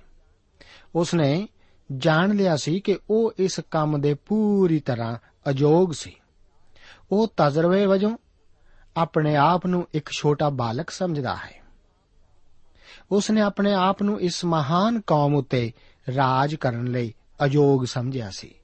ਉਸ 0.94 1.14
ਨੇ 1.14 1.48
ਜਾਣ 1.96 2.36
ਲਿਆ 2.36 2.56
ਸੀ 2.56 2.80
ਕਿ 2.80 2.98
ਉਹ 3.10 3.32
ਇਸ 3.38 3.60
ਕੰਮ 3.70 4.00
ਦੇ 4.00 4.14
ਪੂਰੀ 4.14 4.80
ਤਰ੍ਹਾਂ 4.80 5.16
ਅਯੋਗ 5.50 5.92
ਸੀ। 5.92 6.14
ਉਹ 7.12 7.32
ਤਜਰਬੇ 7.36 7.86
ਵਜੋਂ 7.86 8.16
ਆਪਣੇ 8.98 9.36
ਆਪ 9.36 9.66
ਨੂੰ 9.66 9.88
ਇੱਕ 9.94 10.10
ਛੋਟਾ 10.10 10.48
ਬਾਲਕ 10.48 10.90
ਸਮਝਦਾ 10.90 11.36
ਹੈ। 11.36 11.62
ਉਸ 13.12 13.30
ਨੇ 13.30 13.40
ਆਪਣੇ 13.40 13.74
ਆਪ 13.74 14.02
ਨੂੰ 14.02 14.20
ਇਸ 14.20 14.44
ਮਹਾਨ 14.44 15.00
ਕੌਮ 15.00 15.34
ਉੱਤੇ 15.34 15.72
ਰਾਜ 16.16 16.54
ਕਰਨ 16.54 16.84
ਲਈ 16.84 17.14
ਅਯੋਗ 17.44 17.84
ਸਮਝਿਆ 17.84 18.30
ਸੀ। 18.30 18.54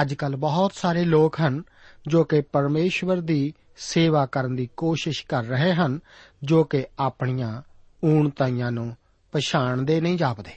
ਅੱਜ 0.00 0.14
ਕੱਲ 0.14 0.36
ਬਹੁਤ 0.36 0.72
ਸਾਰੇ 0.74 1.04
ਲੋਕ 1.04 1.40
ਹਨ 1.40 1.62
ਜੋ 2.06 2.24
ਕਿ 2.24 2.40
ਪਰਮੇਸ਼ਵਰ 2.40 3.16
ਦੀ 3.16 3.54
ਸੇਵਾ 3.76 4.26
ਕਰਨ 4.26 4.56
ਦੀ 4.56 4.68
ਕੋਸ਼ਿਸ਼ 4.76 5.26
ਕਰ 5.26 5.44
ਰਹੇ 5.44 5.74
ਹਨ, 5.74 6.00
ਜੋ 6.42 6.64
ਕਿ 6.64 6.86
ਆਪਣੀਆਂ 6.98 7.62
ਊਣਤਾਈਆਂ 8.04 8.72
ਨੂੰ 8.72 8.96
ਪਛਾਣਦੇ 9.32 10.00
ਨਹੀਂ 10.00 10.18
ਜਾਪਦੇ। 10.18 10.52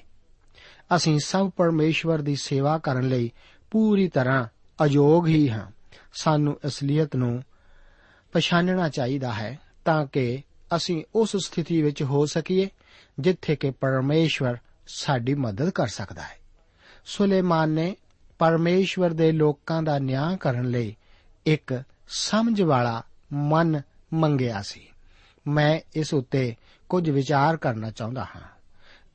ਅਸੀਂ 0.96 1.20
ਸਭ 1.20 1.50
ਪਰਮੇਸ਼ਵਰ 1.50 2.20
ਦੀ 2.22 2.36
ਸੇਵਾ 2.36 2.78
ਕਰਨ 2.78 3.08
ਲਈ 3.08 3.32
ਪੂਰੀ 3.72 4.08
ਤਰ੍ਹਾਂ 4.08 4.46
ਅਯੋਗ 4.86 5.28
ਹੀ 5.28 5.50
ਹਾਂ। 5.50 5.66
ਸਾਨੂੰ 6.14 6.60
ਅਸਲੀਅਤ 6.68 7.16
ਨੂੰ 7.16 7.44
ਪਛਾਣਨਾ 8.32 8.90
ਚਾਹੀਦਾ 8.90 9.34
ਹੈ 9.34 9.60
ਤਾਂ 9.86 10.06
ਕਿ 10.06 10.42
ਅਸੀਂ 10.76 11.04
ਉਸ 11.16 11.38
ਸਥਿਤੀ 11.38 11.82
ਵਿੱਚ 11.82 12.04
ਹੋ 12.04 12.26
ਸਕੀਏ 12.26 12.70
ਜਿੱਥੇ 13.20 13.56
ਕਿ 13.56 13.72
ਪਰਮੇਸ਼ਵਰ 13.72 14.58
ਸਾਡੀ 14.88 15.34
ਮਦਦ 15.34 15.70
ਕਰ 15.70 15.88
ਸਕਦਾ 15.88 16.22
ਹੈ। 16.22 16.40
ਸੁਲੇਮਾਨ 17.06 17.70
ਨੇ 17.70 17.96
ਪਰਮੇਸ਼ਵਰ 18.40 19.10
ਦੇ 19.10 19.32
ਲੋਕਾਂ 19.32 19.84
ਦਾ 19.84 20.00
ਨਿਆਂ 20.00 20.38
ਕਰਨ 20.38 20.70
ਲਈ 20.70 20.96
ਇੱਕ 21.46 21.84
ਸਮਝ 22.08 22.62
ਵਾਲਾ 22.62 23.04
ਮਨ 23.34 23.82
ਮੰਗਿਆ 24.14 24.62
ਸੀ। 24.62 24.88
ਮੈਂ 25.48 25.80
ਇਸ 25.96 26.14
ਉੱਤੇ 26.14 26.56
ਕੁਝ 26.90 27.10
ਵਿਚਾਰ 27.10 27.58
ਕਰਨਾ 27.58 27.92
ਚਾਹੁੰਦਾ 27.92 28.24
ਹਾਂ। 28.24 28.42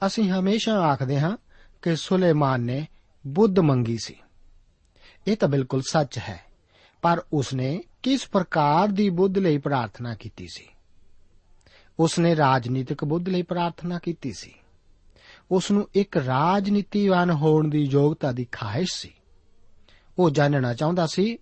ਅਸੀਂ 0.07 0.31
ਹਮੇਸ਼ਾ 0.31 0.81
ਆਖਦੇ 0.81 1.21
ਹਾਂ 1.21 1.37
ਕਿ 1.83 1.97
ਸੁਲੇਮਾਨ 1.97 2.61
ਨੇ 2.61 2.87
ਬੁੱਧ 3.27 3.59
ਮੰਗੀ 3.59 3.99
ਸੀ। 4.05 4.17
ਇਹ 5.27 5.37
ਤਾਂ 5.37 5.49
ਬਿਲਕੁਲ 5.49 5.83
ਸੱਚ 5.91 6.19
ਹੈ, 6.19 6.41
ਪਰ 7.03 7.23
ਉਸਨੇ 7.33 7.83
ਕਿਸ 8.05 8.29
ਪ੍ਰਕਾਰ 8.29 8.89
ਦੀ 8.89 9.11
ਬੁੱਧ 9.11 9.39
ਲਈ 9.39 9.59
ਪ੍ਰਾਰਥਨਾ 9.59 10.15
ਕੀਤੀ 10.15 10.49
ਸੀ? 10.49 10.69
ਉਸਨੇ 12.01 12.37
ਰਾਜਨੀਤਿਕ 12.37 13.05
ਬੁੱਧ 13.05 13.29
ਲਈ 13.29 13.43
ਪ੍ਰਾਰਥਨਾ 13.43 13.99
ਕੀਤੀ 13.99 14.33
ਸੀ। 14.33 14.55
ਉਸ 15.51 15.71
ਨੂੰ 15.71 15.89
ਇੱਕ 15.95 16.17
ਰਾਜਨੀਤੀਵਾਨ 16.17 17.31
ਹੋਣ 17.31 17.69
ਦੀ 17.69 17.83
ਯੋਗਤਾ 17.83 18.33
ਦੀ 18.33 18.47
ਖਾਹਿਸ਼ 18.53 18.95
ਸੀ। 18.95 19.11
ਉਹ 20.19 20.31
ਜਾਣਨਾ 20.31 20.75
ਚਾਹੁੰਦਾ 20.75 21.07
ਸੀ 21.07 21.39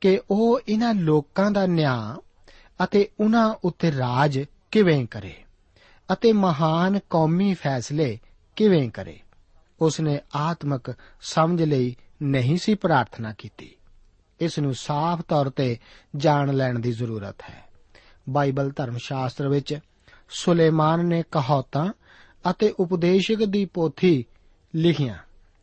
ਕਿ 0.00 0.20
ਉਹ 0.30 0.60
ਇਹਨਾਂ 0.68 0.94
ਲੋਕਾਂ 0.94 1.50
ਦਾ 1.50 1.66
ਨਿਆਂ 1.66 2.16
ਅਤੇ 2.84 3.08
ਉਹਨਾਂ 3.20 3.54
ਉੱਤੇ 3.64 3.92
ਰਾਜ 3.92 4.44
ਕਿਵੇਂ 4.70 5.06
ਕਰੇ 5.06 5.44
ਅਤੇ 6.12 6.32
ਮਹਾਨ 6.32 6.98
ਕੌਮੀ 7.10 7.54
ਫੈਸਲੇ 7.54 8.18
ਕਿਵੇਂ 8.56 8.90
ਕਰੇ। 8.90 9.20
ਉਸ 9.80 10.00
ਨੇ 10.00 10.20
ਆਤਮਿਕ 10.36 10.94
ਸਮਝ 11.22 11.62
ਲਈ 11.62 11.96
ਨਹੀਂ 12.22 12.56
ਸੀ 12.56 12.74
ਪ੍ਰਾਰਥਨਾ 12.74 13.32
ਕੀਤੀ। 13.32 13.76
ਇਸ 14.40 14.58
ਨੂੰ 14.58 14.74
ਸਾਫ਼ 14.74 15.22
ਤੌਰ 15.22 15.50
ਤੇ 15.50 15.78
ਜਾਣ 16.16 16.54
ਲੈਣ 16.54 16.78
ਦੀ 16.78 16.92
ਜ਼ਰੂਰਤ 16.92 17.42
ਹੈ। 17.50 17.64
ਬਾਈਬਲ 18.28 18.70
ਧਰਮ 18.76 18.96
ਸ਼ਾਸਤਰ 18.96 19.48
ਵਿੱਚ 19.48 19.78
ਸੁਲੇਮਾਨ 20.30 21.06
ਨੇ 21.06 21.22
ਕਹਾਵਤਾਂ 21.32 21.92
ਅਤੇ 22.50 22.74
ਉਪਦੇਸ਼ਕ 22.80 23.44
ਦੀ 23.44 23.64
ਪੋਥੀ 23.64 24.24
ਲਿਖੀਆਂ। 24.74 25.18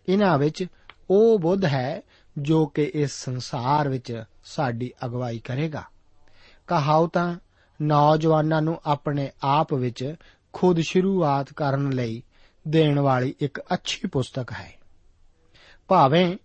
ਇਹਨਾਂ 0.09 0.37
ਵਿੱਚ 0.37 0.65
ਉਹ 1.09 1.39
ਬੁੱਧ 1.39 1.65
ਹੈ 1.65 2.01
ਜੋ 2.37 2.65
ਕਿ 2.65 2.91
ਇਸ 2.95 3.11
ਸੰਸਾਰ 3.11 3.89
ਵਿੱਚ 3.89 4.23
ਸਾਡੀ 4.45 4.93
ਅਗਵਾਈ 5.05 5.39
ਕਰੇਗਾ। 5.39 5.83
ਕਹਾਵਤਾਂ 6.67 7.35
ਨੌਜਵਾਨਾਂ 7.81 8.61
ਨੂੰ 8.61 8.81
ਆਪਣੇ 8.85 9.31
ਆਪ 9.43 9.73
ਵਿੱਚ 9.73 10.15
ਖੁਦ 10.53 10.79
ਸ਼ੁਰੂਆਤ 10.79 11.53
ਕਰਨ 11.53 11.89
ਲਈ 11.89 12.23
ਦੇਣ 12.67 12.99
ਵਾਲੀ 12.99 13.35
ਇੱਕ 13.39 13.59
ਅੱਛੀ 13.59 14.07
ਪੁਸਤਕ 14.07 14.51
ਹੈ। 14.51 14.73
ਭਾਵੇਂ 15.87 16.37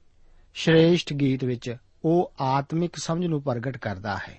ਸ਼੍ਰੇਸ਼ਟ 0.55 1.13
ਗੀਤ 1.13 1.45
ਵਿੱਚ 1.45 1.77
ਉਹ 2.09 2.33
ਆਤਮਿਕ 2.41 2.97
ਸਮਝ 2.97 3.27
ਨੂੰ 3.27 3.43
ਪ੍ਰਗਟ 3.43 3.77
ਕਰਦਾ 3.77 4.17
ਹੈ। 4.17 4.39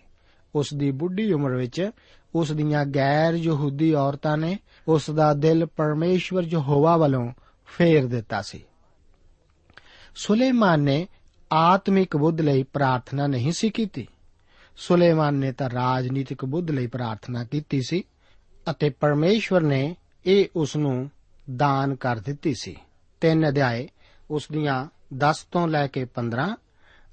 ਉਸ 0.56 0.74
ਦੀ 0.74 0.92
ਬੁੱਢੀ 0.92 1.34
ਉਮਰ 1.34 1.56
ਵਿੱਚ 1.56 1.92
ਉਸ 2.36 2.52
ਦੀਆਂ 2.52 2.86
ਗੈਰ 2.86 3.34
ਯਹੂਦੀ 3.34 3.94
ਔਰਤਾਂ 3.94 4.38
ਨੇ 4.38 4.58
ਉਸ 4.88 5.10
ਦਾ 5.10 5.34
ਦਿਲ 5.34 5.66
ਪਰਮੇਸ਼ਵਰ 5.66 6.44
ਯਹੋਵਾ 6.44 6.98
ਵੱਲੋਂ 6.98 7.32
ਫੇਰ 7.66 8.06
ਦਿੱਤਾ 8.06 8.42
ਸੀ। 8.42 8.64
ਸੁਲੇਮਾਨ 10.16 10.80
ਨੇ 10.80 11.08
ਆਤਮਿਕ 11.54 12.18
ਬੁੱਧ 12.18 12.42
ਲਈ 12.42 12.64
ਪ੍ਰਾਰਥਨਾ 12.64 13.28
ਨਹੀਂ 13.28 13.52
ਸੀ 13.52 13.70
ਕੀਤੀ। 13.70 14.08
ਸੁਲੇਮਾਨ 14.78 15.34
ਨੇ 15.34 15.52
ਤਾਂ 15.52 15.70
ਰਾਜਨੀਤਿਕ 15.70 16.46
ਬੁੱਧ 16.46 16.72
ਲਈ 16.72 16.88
ਪ੍ਰਾਰਥਨਾ 16.88 17.44
ਕੀਤੀ 17.44 17.82
ਸੀ 17.82 18.04
ਅਤੇ 18.70 18.90
ਪਰਮੇਸ਼ਵਰ 18.90 19.62
ਨੇ 19.62 19.96
ਇਹ 20.26 20.46
ਉਸ 20.56 20.76
ਨੂੰ 20.76 21.10
ਦਾਨ 21.56 21.96
ਕਰ 21.96 22.16
ਦਿੱਤੀ 22.16 22.54
ਸੀ। 22.54 22.76
ਤਿੰਨ 23.22 23.50
ਅਧਿਆਏ 23.50 23.90
ਉਸ 24.30 24.48
ਦੀਆਂ 24.52 24.86
10 25.18 25.48
ਤੋਂ 25.52 25.68
ਲੈ 25.68 25.88
ਕੇ 25.88 26.06
15 26.06 26.56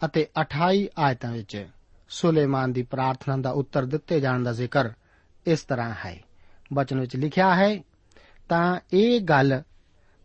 ਅਤੇ 0.05 0.29
28 0.41 0.87
ਆਇਤਾਂ 0.99 1.33
ਵਿੱਚ 1.33 1.67
ਸੁਲੇਮਾਨ 2.09 2.73
ਦੀ 2.73 2.83
ਪ੍ਰਾਰਥਨਾ 2.83 3.37
ਦਾ 3.37 3.51
ਉੱਤਰ 3.51 3.85
ਦਿੱਤੇ 3.85 4.21
ਜਾਣ 4.21 4.43
ਦਾ 4.43 4.53
ਜ਼ਿਕਰ 4.53 4.91
ਇਸ 5.47 5.61
ਤਰ੍ਹਾਂ 5.61 5.95
ਹੈ। 6.07 6.23
ਬਚਨ 6.73 7.01
ਵਿੱਚ 7.01 7.17
ਲਿਖਿਆ 7.17 7.55
ਹੈ, 7.55 7.83
ਤਾਂ 8.49 8.81
ਇਹ 8.93 9.21
ਗੱਲ 9.21 9.63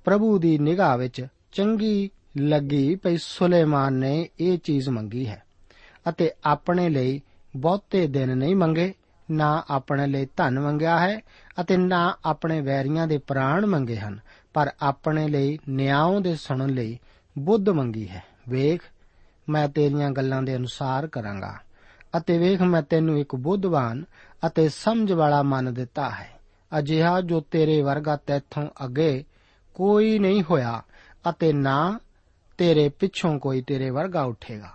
ਪ੍ਰਭੂ 0.06 0.38
ਦੀ 0.38 0.58
ਨਿਗਾਹ 0.58 0.98
ਵਿੱਚ 0.98 1.28
ਚੰਗੀ 1.52 2.10
ਲੱਗੀ 2.38 2.96
ਭਈ 2.96 3.18
ਸੁਲੇਮਾਨ 3.18 3.94
ਨੇ 3.94 4.30
ਇਹ 4.40 4.58
ਚੀਜ਼ 4.58 4.90
ਮੰਗੀ 4.90 5.28
ਹੈ 5.28 5.44
ਅਤੇ 6.10 6.32
ਆਪਣੇ 6.46 6.90
ਲਈ 6.90 7.22
ਬਹੁਤੇ 7.56 8.08
ਦਿਨ 8.08 8.38
ਨਹੀਂ 8.38 8.56
ਮੰਗੇ, 8.56 8.94
ਨਾ 9.32 9.64
ਆਪਣੇ 9.70 10.08
ਲਈ 10.08 10.28
ਧਨ 10.38 10.60
ਮੰਗਿਆ 10.60 11.00
ਹੈ 11.00 11.20
ਅਤੇ 11.62 11.78
ਨਾ 11.78 12.18
ਆਪਣੇ 12.26 12.62
ਵੈਰੀਆਂ 12.62 13.08
ਦੇ 13.08 13.18
ਪ੍ਰਾਣ 13.18 13.66
ਮੰਗੇ 13.66 13.98
ਹਨ, 13.98 14.20
ਪਰ 14.54 14.72
ਆਪਣੇ 14.82 15.28
ਲਈ 15.28 15.60
ਨਿਆਂ 15.70 16.22
ਦੇ 16.22 16.36
ਸੁਣਨ 16.36 16.70
ਲਈ 16.70 17.00
ਬੁੱਧ 17.38 17.70
ਮੰਗੀ 17.70 18.10
ਹੈ। 18.10 18.24
ਵੇਖ 18.50 18.82
ਮੈਂ 19.52 19.68
ਤੇਰੀਆਂ 19.70 20.12
ਗੱਲਾਂ 20.12 20.42
ਦੇ 20.42 20.56
ਅਨੁਸਾਰ 20.56 21.08
ਕਰਾਂਗਾ। 21.08 21.58
ਅਤੇ 22.18 22.38
ਵੇਖ, 22.38 22.62
ਮੈਂ 22.62 22.82
ਤੈਨੂੰ 22.82 23.20
ਇੱਕ 23.20 23.36
ਬੁੱਧਵਾਨ 23.36 24.06
ਅਤੇ 24.48 24.70
ਸਮਝ 24.70 25.12
ਵਾਲਾ 25.12 25.44
ਮਨ 25.44 25.74
ਦਿੱਤਾ 25.74 26.10
ਹੈ। 26.10 26.40
ਅਜਿਹਾ 26.80 27.22
ਜੋ 27.22 27.40
ਤੇਰੇ 27.42 27.82
ਵਰਗਾ 27.82 28.16
ਤੈਥੋਂ 28.16 28.68
ਅੱਗੇ 28.86 29.24
ਕੋਈ 29.74 30.20
ਨਹੀਂ 30.20 30.44
ਹੋਇਆ 30.50 30.82
ਅਤੇ 31.30 31.54
ਨਾ 31.54 32.00
ਤੇਰੇ 32.58 32.90
ਪਿੱਛੋਂ 32.90 33.40
ਕੋਈ 33.40 33.62
ਤੇਰੇ 33.62 33.90
ਵਰਗਾ 33.90 34.24
ਉੱਠੇਗਾ। 34.24 34.74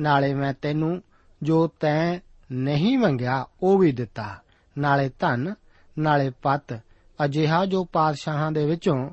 ਨਾਲੇ 0.00 0.34
ਮੈਂ 0.34 0.54
ਤੈਨੂੰ 0.62 1.02
ਜੋ 1.42 1.66
ਤੈਂ 1.66 2.20
ਨਹੀਂ 2.52 2.98
ਮੰਗਿਆ, 2.98 3.46
ਉਹ 3.62 3.78
ਵੀ 3.78 3.92
ਦਿੱਤਾ। 3.92 4.42
ਨਾਲੇ 4.78 5.10
ਧਨ, 5.20 5.54
ਨਾਲੇ 5.98 6.30
ਪਤ, 6.30 6.80
ਅਜਿਹਾ 7.24 7.66
ਜੋ 7.66 7.84
ਪਾਤਸ਼ਾਹਾਂ 7.84 8.52
ਦੇ 8.52 8.66
ਵਿੱਚੋਂ 8.66 9.10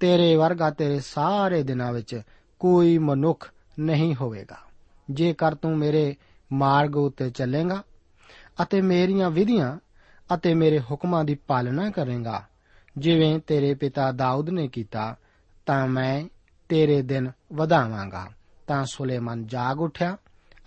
ਤੇਰੇ 0.00 0.36
ਵਰਗਾ 0.36 0.70
ਤੇਰੇ 0.70 1.00
ਸਾਰੇ 1.00 1.62
ਦਿਨਾਂ 1.62 1.92
ਵਿੱਚ 1.92 2.20
ਕੋਈ 2.58 2.98
ਮਨੁੱਖ 2.98 3.53
ਨਹੀਂ 3.78 4.14
ਹੋਵੇਗਾ। 4.14 4.56
ਜੇਕਰ 5.10 5.54
ਤੂੰ 5.54 5.78
ਮੇਰੇ 5.78 6.16
ਮਾਰਗ 6.52 6.96
ਉਤੇ 6.96 7.30
ਚੱਲੇਗਾ 7.30 7.82
ਅਤੇ 8.62 8.80
ਮੇਰੀਆਂ 8.80 9.30
ਵਿਧੀਆਂ 9.30 9.78
ਅਤੇ 10.34 10.54
ਮੇਰੇ 10.54 10.80
ਹੁਕਮਾਂ 10.80 11.24
ਦੀ 11.24 11.34
ਪਾਲਣਾ 11.34 11.90
ਕਰੇਗਾ, 11.90 12.42
ਜਿਵੇਂ 12.98 13.38
ਤੇਰੇ 13.38 13.74
ਪਿਤਾ 13.74 14.12
ਦਾਊਦ 14.12 14.50
ਨੇ 14.50 14.68
ਕੀਤਾ, 14.68 15.16
ਤਾਂ 15.66 15.88
ਮੈਂ 15.88 16.24
ਤੇਰੇ 16.68 17.02
ਦਿਨ 17.02 17.30
ਵਧਾਵਾਂਗਾ। 17.52 18.30
ਤਾਂ 18.66 18.84
ਸੁਲੇਮਾਨ 18.84 19.46
ਜਾਗ 19.46 19.80
ਉੱਠਿਆ 19.80 20.16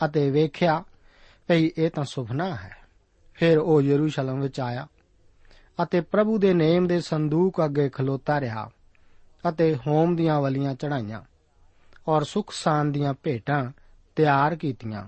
ਅਤੇ 0.06 0.32
ਵੇਖਿਆ, 0.32 0.84
ਭਈ 1.48 1.72
ਇਹ 1.78 1.90
ਤਾਂ 1.90 2.04
ਸੁਪਨਾ 2.04 2.56
ਹੈ। 2.56 2.78
ਫਿਰ 3.34 3.58
ਉਹ 3.58 3.82
ਯਰੂਸ਼ਲਮ 3.82 4.40
ਵਿੱਚ 4.40 4.60
ਆਇਆ 4.60 4.88
ਅਤੇ 5.84 6.02
ਪ੍ਰਭੂ 6.02 6.38
ਦੇ 6.38 6.54
ਨੇਮ 6.54 6.88
ਦੇ 6.88 7.02
ਸੰਦੂਕ 7.02 7.66
ਅੱਗੇ 7.66 7.90
ਖਲੋਤਾ 7.90 8.42
ਰਿਹਾ 8.42 8.70
ਅਤੇ 9.50 9.76
ਹੋਮ 9.88 10.16
ਦੀਆਂ 10.16 10.42
ਵਲੀਆਂ 10.42 10.76
ਚੜਾਈਆਂ 10.76 11.22
ਔਰ 12.08 12.24
ਸੁਖ 12.24 12.52
ਸਾਨ 12.52 12.92
ਦੀਆਂ 12.92 13.14
ਭੇਟਾਂ 13.24 13.72
ਤਿਆਰ 14.16 14.56
ਕੀਤੀਆਂ 14.56 15.08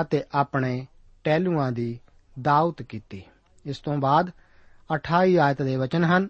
ਅਤੇ 0.00 0.22
ਆਪਣੇ 0.34 0.86
ਟਹਿਲੂਆਂ 1.24 1.72
ਦੀ 1.72 2.00
ਦਾਉਤ 2.40 2.82
ਕੀਤੀ। 2.82 3.22
ਇਸ 3.66 3.78
ਤੋਂ 3.78 3.96
ਬਾਅਦ 3.96 4.30
28 4.94 5.38
ਆਇਤ 5.38 5.62
ਦੇ 5.62 5.76
ਵਚਨ 5.76 6.04
ਹਨ, 6.04 6.28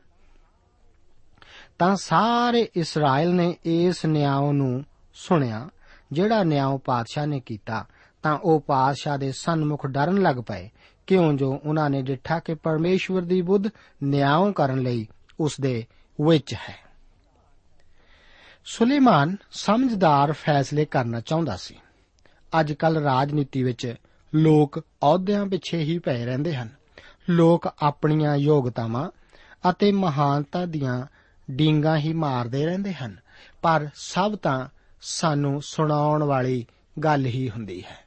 ਤਾਂ 1.78 1.96
ਸਾਰੇ 1.96 2.68
ਇਸਰਾਇਲ 2.76 3.34
ਨੇ 3.34 3.56
ਇਸ 3.64 4.06
ਨਿਆਂ 4.06 4.52
ਨੂੰ 4.52 4.84
ਸੁਣਿਆ, 5.14 5.68
ਜਿਹੜਾ 6.12 6.42
ਨਿਆਂ 6.42 6.78
ਪਾਤਸ਼ਾਹ 6.78 7.26
ਨੇ 7.26 7.40
ਕੀਤਾ, 7.40 7.86
ਤਾਂ 8.22 8.38
ਉਹ 8.38 8.60
ਪਾਤਸ਼ਾਹ 8.60 9.18
ਦੇ 9.18 9.32
ਸਨਮੁਖ 9.32 9.86
ਡਰਨ 9.86 10.22
ਲੱਗ 10.22 10.36
ਪਏ, 10.36 10.70
ਕਿਉਂ 11.06 11.32
ਜੋ 11.32 11.60
ਉਹਨਾਂ 11.66 11.90
ਨੇ 11.90 12.02
ਡਿੱਠਾ 12.02 12.38
ਕਿ 12.38 12.54
ਪਰਮੇਸ਼ਵਰ 12.54 13.22
ਦੀ 13.22 13.42
ਬੁੱਧ 13.42 13.68
ਨਿਆਂ 14.02 14.52
ਕਰਨ 14.52 14.78
ਲਈ 14.78 15.06
ਉਸ 15.40 15.60
ਦੇ 15.60 15.86
ਵਿੱਚ 16.26 16.54
ਹੈ। 16.54 16.83
ਸੁਲੇਮਾਨ 18.64 19.36
ਸਮਝਦਾਰ 19.52 20.32
ਫੈਸਲੇ 20.32 20.84
ਕਰਨਾ 20.84 21.20
ਚਾਹੁੰਦਾ 21.20 21.56
ਸੀ। 21.56 21.74
ਅੱਜ 22.60 22.72
ਕੱਲ 22.72 22.96
ਰਾਜਨੀਤੀ 22.96 23.62
ਵਿੱਚ 23.62 23.94
ਲੋਕ 24.34 24.78
ਅਹੁਦਿਆਂ 24.78 25.46
ਪਿੱਛੇ 25.46 25.78
ਹੀ 25.78 25.98
ਪਏ 25.98 26.24
ਰਹਿੰਦੇ 26.24 26.54
ਹਨ। 26.54 26.68
ਲੋਕ 27.30 27.68
ਆਪਣੀਆਂ 27.82 28.36
ਯੋਗਤਾਵਾਂ 28.36 29.10
ਅਤੇ 29.70 29.92
ਮਹਾਨਤਾ 29.92 30.66
ਦੀਆਂ 30.66 31.06
ਡੀਂਗਾਂ 31.50 31.96
ਹੀ 31.96 32.12
ਮਾਰਦੇ 32.12 32.66
ਰਹਿੰਦੇ 32.66 32.94
ਹਨ। 32.94 33.16
ਪਰ 33.62 33.88
ਸਭ 33.94 34.36
ਤਾਂ 34.36 34.68
ਸਾਨੂੰ 35.02 35.62
ਸੁਣਾਉਣ 35.62 36.22
ਵਾਲੀ 36.22 36.66
ਗੱਲ 37.04 37.26
ਹੀ 37.26 37.50
ਹੁੰਦੀ 37.50 37.82
ਹੈ। 37.82 37.98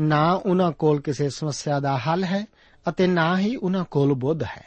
ਨਾ 0.00 0.32
ਉਹਨਾਂ 0.32 0.72
ਕੋਲ 0.72 1.00
ਕਿਸੇ 1.00 1.28
ਸਮੱਸਿਆ 1.28 1.80
ਦਾ 1.80 1.98
ਹੱਲ 1.98 2.24
ਹੈ 2.24 2.46
ਅਤੇ 2.88 3.06
ਨਾ 3.06 3.38
ਹੀ 3.38 3.56
ਉਹਨਾਂ 3.56 3.84
ਕੋਲ 3.84 4.14
ਬੁੱਧ 4.14 4.42
ਹੈ। 4.42 4.64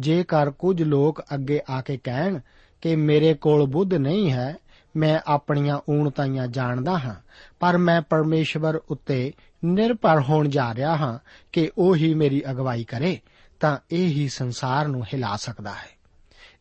ਜੇਕਰ 0.00 0.50
ਕੁਝ 0.50 0.82
ਲੋਕ 0.82 1.20
ਅੱਗੇ 1.34 1.60
ਆ 1.70 1.80
ਕੇ 1.80 1.96
ਕਹਿਣ 2.04 2.38
ਕਿ 2.80 2.96
ਮੇਰੇ 2.96 3.34
ਕੋਲ 3.34 3.66
ਬੁੱਧ 3.66 3.94
ਨਹੀਂ 3.94 4.32
ਹੈ, 4.32 4.56
ਮੈਂ 4.96 5.20
ਆਪਣੀਆਂ 5.26 5.80
ਊਣਤਾਈਆਂ 5.90 6.46
ਜਾਣਦਾ 6.46 6.98
ਹਾਂ, 6.98 7.14
ਪਰ 7.60 7.78
ਮੈਂ 7.78 8.02
ਪਰਮੇਸ਼ਵਰ 8.02 8.76
ਉੱਤੇ 8.76 9.32
ਨਿਰਭਰ 9.64 10.20
ਹੋਣ 10.20 10.48
ਜਾ 10.48 10.74
ਰਿਹਾ 10.74 10.96
ਹਾਂ 10.96 11.18
ਕਿ 11.52 11.70
ਉਹ 11.78 11.96
ਹੀ 11.96 12.14
ਮੇਰੀ 12.14 12.42
ਅਗਵਾਈ 12.50 12.84
ਕਰੇ, 12.84 13.20
ਤਾਂ 13.60 13.78
ਇਹ 13.90 14.08
ਹੀ 14.08 14.28
ਸੰਸਾਰ 14.28 14.88
ਨੂੰ 14.88 15.04
ਹਿਲਾ 15.04 15.36
ਸਕਦਾ 15.36 15.70
ਹੈ। 15.70 15.98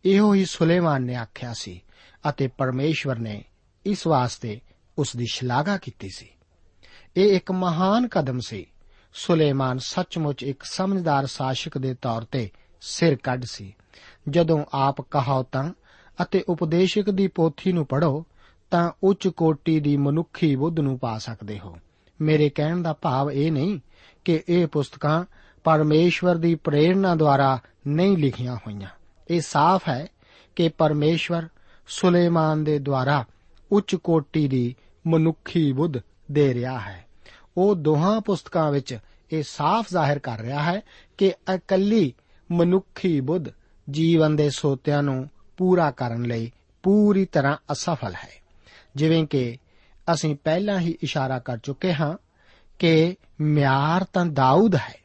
ਇਹੋ 0.05 0.33
ਹੀ 0.33 0.45
ਸੁਲੇਮਾਨ 0.45 1.01
ਨੇ 1.01 1.15
ਆਖਿਆ 1.15 1.53
ਸੀ 1.53 1.81
ਅਤੇ 2.29 2.47
ਪਰਮੇਸ਼ਵਰ 2.47 3.15
ਨੇ 3.15 3.43
ਇਸ 3.85 4.07
ਵਾਸਤੇ 4.07 4.61
ਉਸ 4.97 5.15
ਦੀ 5.15 5.25
ਸ਼ਲਾਘਾ 5.31 5.77
ਕੀਤੀ 5.77 6.09
ਸੀ। 6.09 6.29
ਇਹ 7.17 7.35
ਇੱਕ 7.35 7.51
ਮਹਾਨ 7.51 8.07
ਕਦਮ 8.07 8.39
ਸੀ। 8.39 8.65
ਸੁਲੇਮਾਨ 9.13 9.77
ਸੱਚਮੁੱਚ 9.77 10.43
ਇੱਕ 10.43 10.63
ਸਮਝਦਾਰ 10.63 11.25
ਸ਼ਾਸਕ 11.25 11.77
ਦੇ 11.77 11.93
ਤੌਰ 11.93 12.21
ਤੇ 12.21 12.49
ਸਿਰ 12.81 13.15
ਕੱਢ 13.15 13.43
ਸੀ। 13.43 13.75
ਜਦੋਂ 14.29 14.65
ਆਪ 14.73 15.01
ਕਹਾਵਤਾਂ 15.01 15.73
ਅਤੇ 16.21 16.43
ਉਪਦੇਸ਼ਕ 16.49 17.09
ਦੀ 17.09 17.27
ਪੋਥੀ 17.27 17.71
ਨੂੰ 17.71 17.85
ਪੜ੍ਹੋ, 17.85 18.25
ਤਾਂ 18.71 18.91
ਉੱਚ 19.03 19.27
ਕੋਟੀ 19.27 19.79
ਦੀ 19.79 19.97
ਮਨੁੱਖੀ 19.97 20.55
ਬੁੱਧ 20.55 20.79
ਨੂੰ 20.79 20.99
ਪਾ 20.99 21.17
ਸਕਦੇ 21.17 21.59
ਹੋ। 21.59 21.77
ਮੇਰੇ 22.21 22.49
ਕਹਿਣ 22.49 22.81
ਦਾ 22.81 22.93
ਭਾਵ 22.93 23.31
ਇਹ 23.31 23.51
ਨਹੀਂ 23.51 23.79
ਕਿ 24.25 24.43
ਇਹ 24.49 24.67
ਪੁਸਤਕਾਂ 24.67 25.25
ਪਰਮੇਸ਼ਵਰ 25.63 26.35
ਦੀ 26.35 26.55
ਪ੍ਰੇਰਣਾ 26.55 27.15
ਦੁਆਰਾ 27.15 27.59
ਨਹੀਂ 27.87 28.17
ਲਿਖੀਆਂ 28.17 28.55
ਹੋਈਆਂ। 28.55 28.89
ਇਹ 29.29 29.41
ਸਾਫ਼ 29.41 29.89
ਹੈ 29.89 30.07
ਕਿ 30.55 30.69
ਪਰਮੇਸ਼ਵਰ 30.69 31.47
ਸੁਲੇਮਾਨ 31.87 32.63
ਦੇ 32.63 32.79
ਦੁਆਰਾ 32.79 33.25
ਉੱਚ 33.71 33.95
ਕੋਟੀ 33.95 34.47
ਦੀ 34.47 34.75
ਮਨੁੱਖੀ 35.07 35.71
ਬੁੱਧ 35.71 35.93
ਦੇ 36.31 36.53
ਰਿਹਾ 36.53 36.79
ਹੈ। 36.79 37.05
ਉਹ 37.57 37.75
ਦੋਹਾਂ 37.75 38.21
ਪੁਸਤਕਾਂ 38.21 38.71
ਵਿੱਚ 38.71 38.97
ਇਹ 39.31 39.43
ਸਾਫ਼ 39.43 39.87
ਜ਼ਾਹਿਰ 39.91 40.19
ਕਰ 40.19 40.39
ਰਿਹਾ 40.39 40.63
ਹੈ 40.63 40.81
ਕਿ 41.17 41.33
ਇਕੱਲੀ 41.55 42.13
ਮਨੁੱਖੀ 42.51 43.21
ਬੁੱਧ 43.21 43.45
ਜੀਵਨ 43.89 44.35
ਦੇ 44.35 44.49
ਸੋਤਿਆਂ 44.49 45.03
ਨੂੰ 45.03 45.29
ਪੂਰਾ 45.57 45.91
ਕਰਨ 45.91 46.23
ਲਈ 46.23 46.51
ਪੂਰੀ 46.83 47.25
ਤਰ੍ਹਾਂ 47.25 47.57
ਅਸਫਲ 47.71 48.15
ਹੈ। 48.15 48.29
ਜਿਵੇਂ 48.95 49.27
ਕਿ 49.27 49.57
ਅਸੀਂ 50.13 50.35
ਪਹਿਲਾਂ 50.43 50.79
ਹੀ 50.79 50.97
ਇਸ਼ਾਰਾ 51.03 51.39
ਕਰ 51.39 51.57
ਚੁੱਕੇ 51.57 51.93
ਹਾਂ 51.93 52.17
ਕਿ 52.79 53.15
ਮਿਆਰ 53.41 54.03
ਤਾਂ 54.03 54.25
ਦਾਊਦ 54.25 54.75
ਹੈ। 54.75 54.95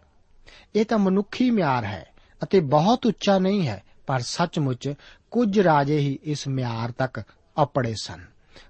ਇਹ 0.76 0.84
ਤਾਂ 0.84 0.98
ਮਨੁੱਖੀ 0.98 1.50
ਮਿਆਰ 1.50 1.84
ਹੈ 1.84 2.06
ਅਤੇ 2.42 2.60
ਬਹੁਤ 2.60 3.06
ਉੱਚਾ 3.06 3.38
ਨਹੀਂ 3.38 3.68
ਹੈ, 3.68 3.82
ਪਰ 4.06 4.20
ਸੱਚਮੁੱਚ 4.20 4.94
ਕੁਝ 5.30 5.60
ਰਾਜੇ 5.60 5.98
ਹੀ 5.98 6.18
ਇਸ 6.22 6.48
ਮਿਆਰ 6.48 6.92
ਤੱਕ 6.92 7.22
ਅਪੜੇ 7.62 7.94
ਸਨ। 8.02 8.20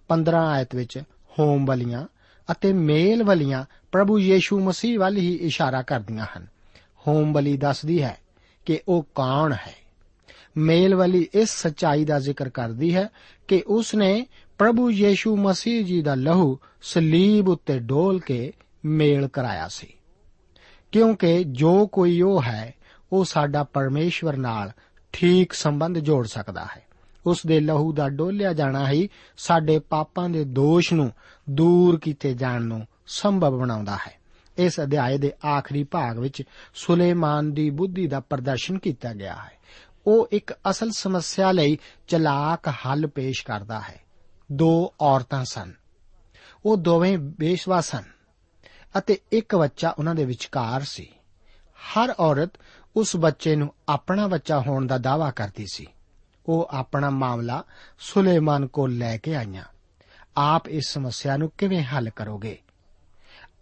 15 0.08 0.48
ਆਇਤ 0.48 0.74
ਵਿੱਚ 0.74 1.02
ਹੋਮ 1.38 1.64
ਬਲੀਆਂ 1.64 2.06
ਅਤੇ 2.50 2.72
ਮੇਲ 2.72 3.22
ਬਲੀਆਂ 3.22 3.64
ਪ੍ਰਭੂ 3.92 4.18
ਯੀਸ਼ੂ 4.18 4.60
ਮਸੀਹ 4.60 4.98
ਵੱਲ 4.98 5.16
ਹੀ 5.16 5.34
ਇਸ਼ਾਰਾ 5.34 5.82
ਕਰਦੀਆਂ 5.82 6.26
ਹਨ। 6.38 6.46
ਹੋਮ 7.08 7.32
ਬਲੀ 7.32 7.56
ਦੱਸਦੀ 7.56 8.02
ਹੈ 8.02 8.18
ਕਿ 8.66 8.80
ਉਹ 8.88 9.02
ਕੌਣ 9.14 9.52
ਹੈ। 9.52 9.81
ਮੇਲ 10.56 10.94
ਵਾਲੀ 10.94 11.28
ਇਸ 11.34 11.48
ਸਚਾਈ 11.50 12.04
ਦਾ 12.04 12.18
ਜ਼ਿਕਰ 12.18 12.48
ਕਰਦੀ 12.48 12.94
ਹੈ 12.94 13.08
ਕਿ 13.48 13.62
ਉਸ 13.66 13.94
ਨੇ 13.94 14.26
ਪ੍ਰਭੂ 14.58 14.90
ਯੀਸ਼ੂ 14.90 15.36
ਮਸੀਹ 15.36 15.84
ਜੀ 15.84 16.02
ਦਾ 16.02 16.14
ਲਹੂ 16.14 16.58
ਸਲੀਬ 16.82 17.48
ਉੱਤੇ 17.48 17.78
ਡੋਲ 17.78 18.20
ਕੇ 18.20 18.52
ਮੇਲ 18.84 19.28
ਕਰਾਇਆ 19.28 19.68
ਸੀ। 19.68 19.86
ਕਿਉਂਕਿ 20.92 21.44
ਜੋ 21.44 21.86
ਕੋਈ 21.86 22.20
ਉਹ 22.20 22.42
ਹੈ, 22.42 22.74
ਉਹ 23.12 23.24
ਸਾਡਾ 23.24 23.64
ਪਰਮੇਸ਼ਵਰ 23.64 24.36
ਨਾਲ 24.36 24.72
ਠੀਕ 25.12 25.52
ਸੰਬੰਧ 25.52 25.98
ਜੋੜ 25.98 26.26
ਸਕਦਾ 26.26 26.64
ਹੈ। 26.64 26.82
ਉਸ 27.26 27.46
ਦੇ 27.46 27.60
ਲਹੂ 27.60 27.92
ਦਾ 27.92 28.08
ਡੋਲਿਆ 28.08 28.52
ਜਾਣਾ 28.52 28.90
ਹੀ 28.90 29.08
ਸਾਡੇ 29.36 29.78
ਪਾਪਾਂ 29.78 30.28
ਦੇ 30.28 30.44
ਦੋਸ਼ 30.44 30.92
ਨੂੰ 30.92 31.12
ਦੂਰ 31.50 31.98
ਕੀਤੇ 31.98 32.34
ਜਾਣ 32.34 32.62
ਨੂੰ 32.62 32.86
ਸੰਭਵ 33.06 33.58
ਬਣਾਉਂਦਾ 33.58 33.96
ਹੈ। 33.96 34.14
ਇਸ 34.58 34.80
ਅਧਿਆਏ 34.80 35.18
ਦੇ 35.18 35.32
ਆਖਰੀ 35.46 35.84
ਭਾਗ 35.84 36.18
ਵਿੱਚ 36.18 36.42
ਸੁਲੇਮਾਨ 36.74 37.52
ਦੀ 37.52 37.70
ਬੁੱਧੀ 37.70 38.06
ਦਾ 38.06 38.20
ਪ੍ਰਦਰਸ਼ਨ 38.20 38.78
ਕੀਤਾ 38.78 39.12
ਗਿਆ 39.12 39.34
ਹੈ। 39.34 39.61
ਉਹ 40.06 40.28
ਇੱਕ 40.32 40.54
ਅਸਲ 40.70 40.90
ਸਮੱਸਿਆ 40.90 41.52
ਲਈ 41.52 41.78
ਚਲਾਕ 42.08 42.68
ਹੱਲ 42.68 43.06
ਪੇਸ਼ 43.06 43.46
ਕਰਦਾ 43.46 43.80
ਹੈ। 43.80 44.00
ਦੋ 44.52 44.94
ਔਰਤਾਂ 45.00 45.44
ਸਨ। 45.44 45.72
ਉਹ 46.64 46.76
ਦੋਵੇਂ 46.76 47.18
ਬੇਸ਼ਵਾ 47.18 47.80
ਸਨ 47.80 48.02
ਅਤੇ 48.98 49.18
ਇੱਕ 49.32 49.56
ਬੱਚਾ 49.56 49.90
ਉਹਨਾਂ 49.90 50.14
ਦੇ 50.14 50.24
ਵਿਚਕਾਰ 50.24 50.82
ਸੀ। 50.82 51.12
ਹਰ 51.82 52.14
ਔਰਤ 52.20 52.50
ਉਸ 52.96 53.16
ਬੱਚੇ 53.16 53.56
ਨੂੰ 53.56 53.74
ਆਪਣਾ 53.88 54.26
ਬੱਚਾ 54.26 54.60
ਹੋਣ 54.60 54.86
ਦਾ 54.86 54.98
ਦਾਅਵਾ 54.98 55.30
ਕਰਦੀ 55.30 55.66
ਸੀ। 55.72 55.86
ਉਹ 56.46 56.68
ਆਪਣਾ 56.70 57.10
ਮਾਮਲਾ 57.10 57.64
ਸੁਲੇਮਾਨ 57.98 58.66
ਕੋਲ 58.66 58.96
ਲੈ 58.96 59.16
ਕੇ 59.16 59.34
ਆਈਆਂ। 59.34 59.64
ਆਪ 60.36 60.68
ਇਸ 60.68 60.88
ਸਮੱਸਿਆ 60.88 61.36
ਨੂੰ 61.36 61.52
ਕਿਵੇਂ 61.58 61.84
ਹੱਲ 61.84 62.10
ਕਰੋਗੇ? 62.10 62.58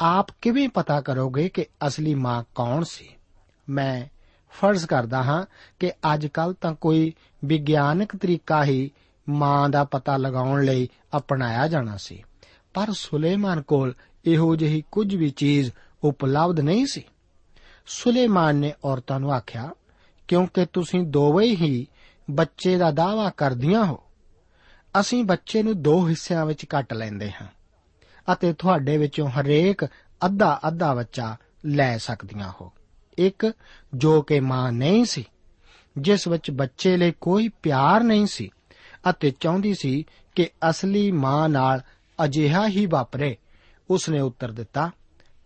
ਆਪ 0.01 0.27
ਕਿਵੇਂ 0.43 0.69
ਪਤਾ 0.69 1.01
ਕਰੋਗੇ 1.01 1.49
ਕਿ 1.49 1.67
ਅਸਲੀ 1.87 2.15
ਮਾਂ 2.15 2.45
ਕੌਣ 2.55 2.85
ਸੀ? 2.85 3.09
ਮੈਂ 3.69 4.20
ਫਰਜ਼ 4.51 4.87
ਕਰਦਾ 4.87 5.23
ਹਾਂ 5.23 5.47
ਕਿ 5.81 5.93
ਅੱਜ 6.15 6.27
ਕੱਲ 6.27 6.55
ਤਾਂ 6.55 6.75
ਕੋਈ 6.75 7.15
ਵਿਗਿਆਨਕ 7.45 8.17
ਤਰੀਕਾ 8.17 8.65
ਹੀ 8.65 8.91
ਮਾਂ 9.29 9.69
ਦਾ 9.69 9.85
ਪਤਾ 9.85 10.17
ਲਗਾਉਣ 10.17 10.65
ਲਈ 10.65 10.89
ਅਪਣਾਇਆ 11.17 11.69
ਜਾਣਾ 11.69 11.97
ਸੀ। 11.97 12.25
ਪਰ 12.75 12.93
ਸੁਲੇਮਾਨ 12.93 13.63
ਕੋਲ 13.63 13.95
ਇਹੋ 14.25 14.57
ਜਿਹੀ 14.57 14.85
ਕੁਝ 14.93 15.15
ਵੀ 15.15 15.31
ਚੀਜ਼ 15.31 15.71
ਉਪਲਬਧ 16.05 16.61
ਨਹੀਂ 16.61 16.87
ਸੀ। 16.87 17.05
ਸੁਲੇਮਾਨ 17.87 18.57
ਨੇ 18.57 18.75
ਔਰਤਾਂ 18.85 19.21
ਨੂੰ 19.21 19.33
ਆਖਿਆ, 19.33 19.71
ਕਿਉਂਕਿ 20.29 20.67
ਤੁਸੀਂ 20.73 21.01
ਦੋਵੇਂ 21.01 21.57
ਹੀ 21.57 21.87
ਬੱਚੇ 22.31 22.77
ਦਾ 22.77 22.91
ਦਾਅਵਾ 22.91 23.31
ਕਰਦੀਆਂ 23.31 23.85
ਹੋ। 23.85 23.99
ਅਸੀਂ 25.01 25.25
ਬੱਚੇ 25.25 25.63
ਨੂੰ 25.63 25.83
ਦੋ 25.83 26.09
ਹਿੱਸਿਆਂ 26.09 26.47
ਵਿੱਚ 26.47 26.65
ਕੱਟ 26.65 26.93
ਲੈਂਦੇ 26.93 27.31
ਹਾਂ 27.31 27.47
ਅਤੇ 28.33 28.53
ਤੁਹਾਡੇ 28.53 28.97
ਵਿੱਚੋਂ 28.97 29.29
ਹਰੇਕ 29.29 29.85
ਅੱਧਾ 30.27 30.61
ਅੱਧਾ 30.69 30.95
ਬੱਚਾ 30.95 31.37
ਲੈ 31.67 31.99
ਸਕਦੀਆਂ 31.99 32.53
ਹੋ। 32.61 32.73
ਇੱਕ 33.21 33.53
ਜੋ 33.95 34.23
ਕਿ 34.23 34.41
ਮਾਂ 34.41 34.73
ਨਹੀਂ 34.73 35.05
ਸੀ, 35.05 35.25
ਜਿਸ 35.99 36.29
ਵਿੱਚ 36.29 36.51
ਬੱਚੇ 36.51 36.97
ਲਈ 36.97 37.13
ਕੋਈ 37.21 37.49
ਪਿਆਰ 37.49 38.03
ਨਹੀਂ 38.03 38.27
ਸੀ 38.27 38.51
ਅਤੇ 39.11 39.31
ਚਾਹੁੰਦੀ 39.41 39.75
ਸੀ 39.75 40.05
ਕਿ 40.35 40.51
ਅਸਲੀ 40.71 41.13
ਮਾਂ 41.13 41.49
ਨਾਲ 41.49 41.81
ਅਜਿਹਾ 42.25 42.69
ਹੀ 42.69 42.87
ਵਾਪਰੇ। 42.87 43.37
ਉਸਨੇ 43.91 44.21
ਉੱਤਰ 44.21 44.53
ਦਿੱਤਾ, 44.53 44.91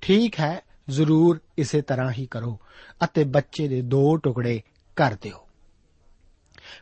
ਠੀਕ 0.01 0.41
ਹੈ, 0.41 0.61
ਜ਼ਰੂਰ 0.91 1.41
ਇਸੇ 1.59 1.83
ਤਰ੍ਹਾਂ 1.83 2.13
ਹੀ 2.13 2.27
ਕਰੋ 2.27 2.61
ਅਤੇ 3.05 3.25
ਬੱਚੇ 3.25 3.69
ਦੇ 3.69 3.83
ਦੋ 3.83 4.17
ਟੁਕੜੇ 4.17 4.63
ਕਰ 4.97 5.17
ਦਿਓ। 5.23 5.49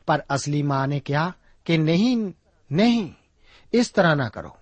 ਪਰ 0.06 0.24
ਅਸਲੀ 0.34 0.62
ਮਾਂ 0.62 0.88
ਨੇ 0.88 1.00
ਕਿਹਾ 1.00 1.32
ਕਿ 1.64 1.78
ਨਹੀਂ 1.78 2.32
ਨਹੀਂ, 2.72 3.12
ਇਸ 3.72 3.88
ਤਰ੍ਹਾਂ 3.88 4.16
ਨਾ 4.16 4.28
ਕਰੋ। 4.28 4.56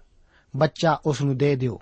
ਬੱਚਾ 0.56 1.00
ਉਸ 1.06 1.22
ਨੂੰ 1.22 1.38
ਦੇ 1.38 1.56
ਦਿਓ। 1.56 1.80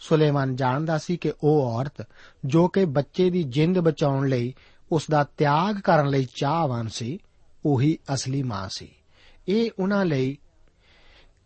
ਸੁਲੇਮਾਨ 0.00 0.56
ਜਾਣਦਾ 0.56 0.98
ਸੀ 0.98 1.16
ਕਿ 1.16 1.32
ਉਹ 1.42 1.72
ਔਰਤ 1.72 2.06
ਜੋ 2.44 2.68
ਕਿ 2.68 2.84
ਬੱਚੇ 2.84 3.30
ਦੀ 3.30 3.42
ਜਿੰਦ 3.42 3.78
ਬਚਾਉਣ 3.78 4.28
ਲਈ 4.28 4.54
ਉਸ 4.92 5.06
ਦਾ 5.10 5.24
ਤਿਆਗ 5.24 5.80
ਕਰਨ 5.80 6.08
ਲਈ 6.08 6.28
ਚਾਹਵਾਨ 6.34 6.88
ਸੀ, 6.88 7.18
ਉਹੀ 7.66 7.98
ਅਸਲੀ 8.14 8.42
ਮਾਂ 8.42 8.68
ਸੀ। 8.68 8.88
ਇਹ 9.48 9.70
ਉਹਨਾਂ 9.78 10.04
ਲਈ 10.04 10.38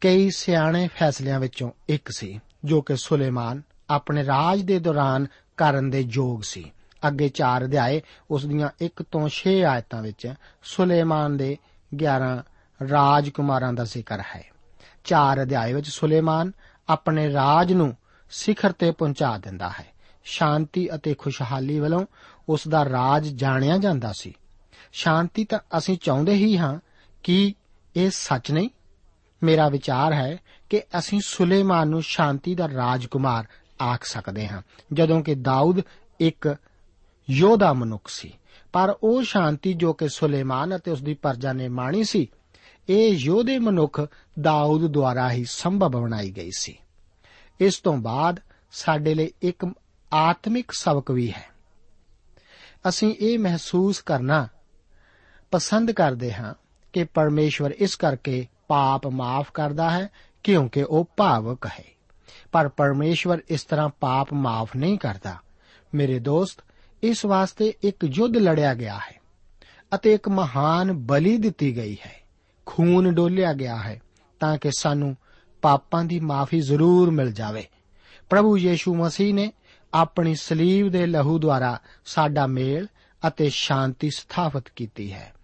ਕਈ 0.00 0.30
ਸਿਆਣੇ 0.30 0.88
ਫੈਸਲਿਆਂ 0.88 1.40
ਵਿੱਚੋਂ 1.40 1.70
ਇੱਕ 1.88 2.08
ਸੀ, 2.16 2.40
ਜੋ 2.64 2.82
ਕਿ 2.82 2.96
ਸੁਲੇਮਾਨ 2.96 3.62
ਆਪਣੇ 3.90 4.26
ਰਾਜ 4.26 4.62
ਦੇ 4.62 4.78
ਦੌਰਾਨ 4.78 5.26
ਕਰਨ 5.56 5.90
ਦੇ 5.90 6.00
ਯੋਗ 6.00 6.40
ਸੀ। 6.40 6.72
ਅੱਗੇ 7.08 7.28
4 7.28 7.64
ਅਧਿਆਏ 7.64 8.02
ਉਸ 8.30 8.46
ਦੀਆਂ 8.46 8.68
1 8.80 9.02
ਤੋਂ 9.02 9.28
6 9.28 9.60
ਆਇਤਾਂ 9.62 10.02
ਵਿੱਚ 10.02 10.34
ਸੁਲੇਮਾਨ 10.62 11.36
ਦੇ 11.36 11.56
11 11.94 12.44
ਰਾਜਕੁਮਾਰਾਂ 12.90 13.72
ਦਾ 13.72 13.84
ਜ਼ਿਕਰ 13.84 14.20
ਹੈ। 14.20 14.44
4 15.04 15.42
ਅਧਿਆਏ 15.42 15.72
ਵਿੱਚ 15.72 15.88
ਸੁਲੇਮਾਨ 15.88 16.52
ਆਪਣੇ 16.88 17.32
ਰਾਜ 17.32 17.72
ਨੂੰ 17.72 17.96
ਸਿਖਰ 18.30 18.72
ਤੇ 18.72 18.90
ਪਹੁੰਚਾ 18.90 19.38
ਦਿੰਦਾ 19.38 19.68
ਹੈ। 19.68 19.86
ਸ਼ਾਂਤੀ 20.24 20.94
ਅਤੇ 20.94 21.14
ਖੁਸ਼ਹਾਲੀ 21.14 21.78
ਵੱਲੋਂ 21.78 22.06
ਉਸ 22.48 22.68
ਦਾ 22.68 22.84
ਰਾਜ 22.84 23.28
ਜਾਣਿਆ 23.28 23.78
ਜਾਂਦਾ 23.78 24.12
ਸੀ। 24.12 24.34
ਸ਼ਾਂਤੀ 24.92 25.44
ਤਾਂ 25.44 25.58
ਅਸੀਂ 25.78 25.98
ਚਾਹੁੰਦੇ 26.02 26.32
ਹੀ 26.32 26.58
ਹਾਂ 26.58 26.80
ਕਿ 27.22 27.54
ਇਹ 27.96 28.10
ਸੱਚ 28.10 28.50
ਨਹੀਂ। 28.50 28.68
ਮੇਰਾ 29.42 29.68
ਵਿਚਾਰ 29.68 30.12
ਹੈ 30.12 30.38
ਕਿ 30.70 30.82
ਅਸੀਂ 30.98 31.20
ਸੁਲੇਮਾਨ 31.24 31.88
ਨੂੰ 31.88 32.02
ਸ਼ਾਂਤੀ 32.02 32.54
ਦਾ 32.54 32.68
ਰਾਜਕੁਮਾਰ 32.68 33.44
ਆਖ 33.82 34.04
ਸਕਦੇ 34.04 34.48
ਹਾਂ, 34.48 34.62
ਜਦੋਂ 34.92 35.22
ਕਿ 35.22 35.34
ਦਾਊਦ 35.34 35.80
ਇੱਕ 36.20 36.56
ਯੋਧਾ 37.30 37.72
ਮਨੁੱਖ 37.72 38.08
ਸੀ। 38.08 38.32
ਪਰ 38.72 38.96
ਉਹ 39.02 39.22
ਸ਼ਾਂਤੀ 39.22 39.72
ਜੋ 39.72 39.92
ਕਿ 39.92 40.08
ਸੁਲੇਮਾਨ 40.08 40.76
ਅਤੇ 40.76 40.90
ਉਸ 40.90 41.02
ਦੀ 41.02 41.14
ਪਰਜਾ 41.14 41.52
ਨੇ 41.52 41.68
ਮਾਣੀ 41.68 42.04
ਸੀ, 42.04 42.30
ਇਹ 42.88 43.12
ਯੋਧੇ 43.12 43.58
ਮਨੁੱਖ 43.58 44.06
ਦਾਊਦ 44.40 44.86
ਦੁਆਰਾ 44.86 45.32
ਹੀ 45.32 45.44
ਸੰਭਵ 45.44 45.88
ਬਣਾਈ 45.88 46.30
ਗਈ 46.30 46.50
ਸੀ। 46.56 46.78
ਇਸ 47.60 47.78
ਤੋਂ 47.78 47.96
ਬਾਅਦ 47.96 48.40
ਸਾਡੇ 48.72 49.14
ਲਈ 49.14 49.32
ਇੱਕ 49.42 49.66
ਆਤਮਿਕ 50.12 50.72
ਸਬਕ 50.72 51.10
ਵੀ 51.10 51.30
ਹੈ। 51.30 51.44
ਅਸੀਂ 52.88 53.14
ਇਹ 53.20 53.38
ਮਹਿਸੂਸ 53.38 54.00
ਕਰਨਾ 54.00 54.48
ਪਸੰਦ 55.50 55.90
ਕਰਦੇ 55.90 56.34
ਹਾਂ 56.34 56.54
ਕਿ 56.92 57.04
ਪਰਮੇਸ਼ਵਰ 57.04 57.70
ਇਸ 57.70 57.96
ਕਰਕੇ 57.96 58.46
ਪਾਪ 58.68 59.06
ਮਾਫ 59.06 59.52
ਕਰਦਾ 59.52 59.90
ਹੈ 59.90 60.08
ਕਿਉਂਕਿ 60.42 60.82
ਉਹ 60.82 61.10
ਭਾਵਕ 61.16 61.66
ਹੈ। 61.66 61.84
ਪਰ 62.52 62.68
ਪਰਮੇਸ਼ਵਰ 62.68 63.40
ਇਸ 63.48 63.64
ਤਰ੍ਹਾਂ 63.64 63.88
ਪਾਪ 63.88 64.32
ਮਾਫ 64.32 64.76
ਨਹੀਂ 64.76 64.98
ਕਰਦਾ। 64.98 65.36
ਮੇਰੇ 65.94 66.18
ਦੋਸਤ, 66.18 66.60
ਇਸ 67.02 67.24
ਵਾਸਤੇ 67.24 67.74
ਇੱਕ 67.82 67.96
ਯੁੱਧ 68.04 68.36
ਲੜਿਆ 68.36 68.74
ਗਿਆ 68.74 68.98
ਹੈ 68.98 69.20
ਅਤੇ 69.94 70.14
ਇੱਕ 70.14 70.28
ਮਹਾਨ 70.28 70.92
ਬਲੀ 70.92 71.36
ਦਿੱਤੀ 71.36 71.76
ਗਈ 71.76 71.96
ਹੈ। 72.06 72.22
ਖੂਨ 72.66 73.14
ਡੋਲਿਆ 73.14 73.52
ਗਿਆ 73.52 73.76
ਹੈ 73.76 74.02
ਤਾਂ 74.40 74.58
ਕਿ 74.58 74.70
ਸਾਨੂੰ 74.78 75.16
ਪਾਪਾਂ 75.64 76.04
ਦੀ 76.04 76.20
ਮਾਫੀ 76.20 76.60
ਜ਼ਰੂਰ 76.60 77.10
ਮਿਲ 77.10 77.32
ਜਾਵੇ। 77.32 77.66
ਪ੍ਰਭੂ 78.30 78.58
ਯੀਸ਼ੂ 78.58 78.94
ਮਸੀਹ 78.94 79.34
ਨੇ 79.34 79.52
ਆਪਣੀ 79.94 80.34
ਸਲੀਬ 80.34 80.88
ਦੇ 80.88 81.06
ਲਹੂ 81.06 81.38
ਦੁਆਰਾ 81.38 81.80
ਸਾਡਾ 82.04 82.46
ਮੇਲ 82.46 82.86
ਅਤੇ 83.28 83.48
ਸ਼ਾਂਤੀ 83.48 84.10
ਸਥਾਪਿਤ 84.10 84.64
ਕੀਤੀ 84.76 85.12
ਹੈ। 85.12 85.34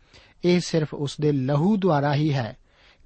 ਇਹ 0.44 0.61
ਸਿਰਫ 0.61 0.94
ਉਸ 0.94 1.16
ਦੇ 1.20 1.33
ਲਹੂ 1.33 1.76
ਦੁਆਰਾ 1.76 2.14
ਹੀ 2.14 2.35
ਹੈ 2.35 2.56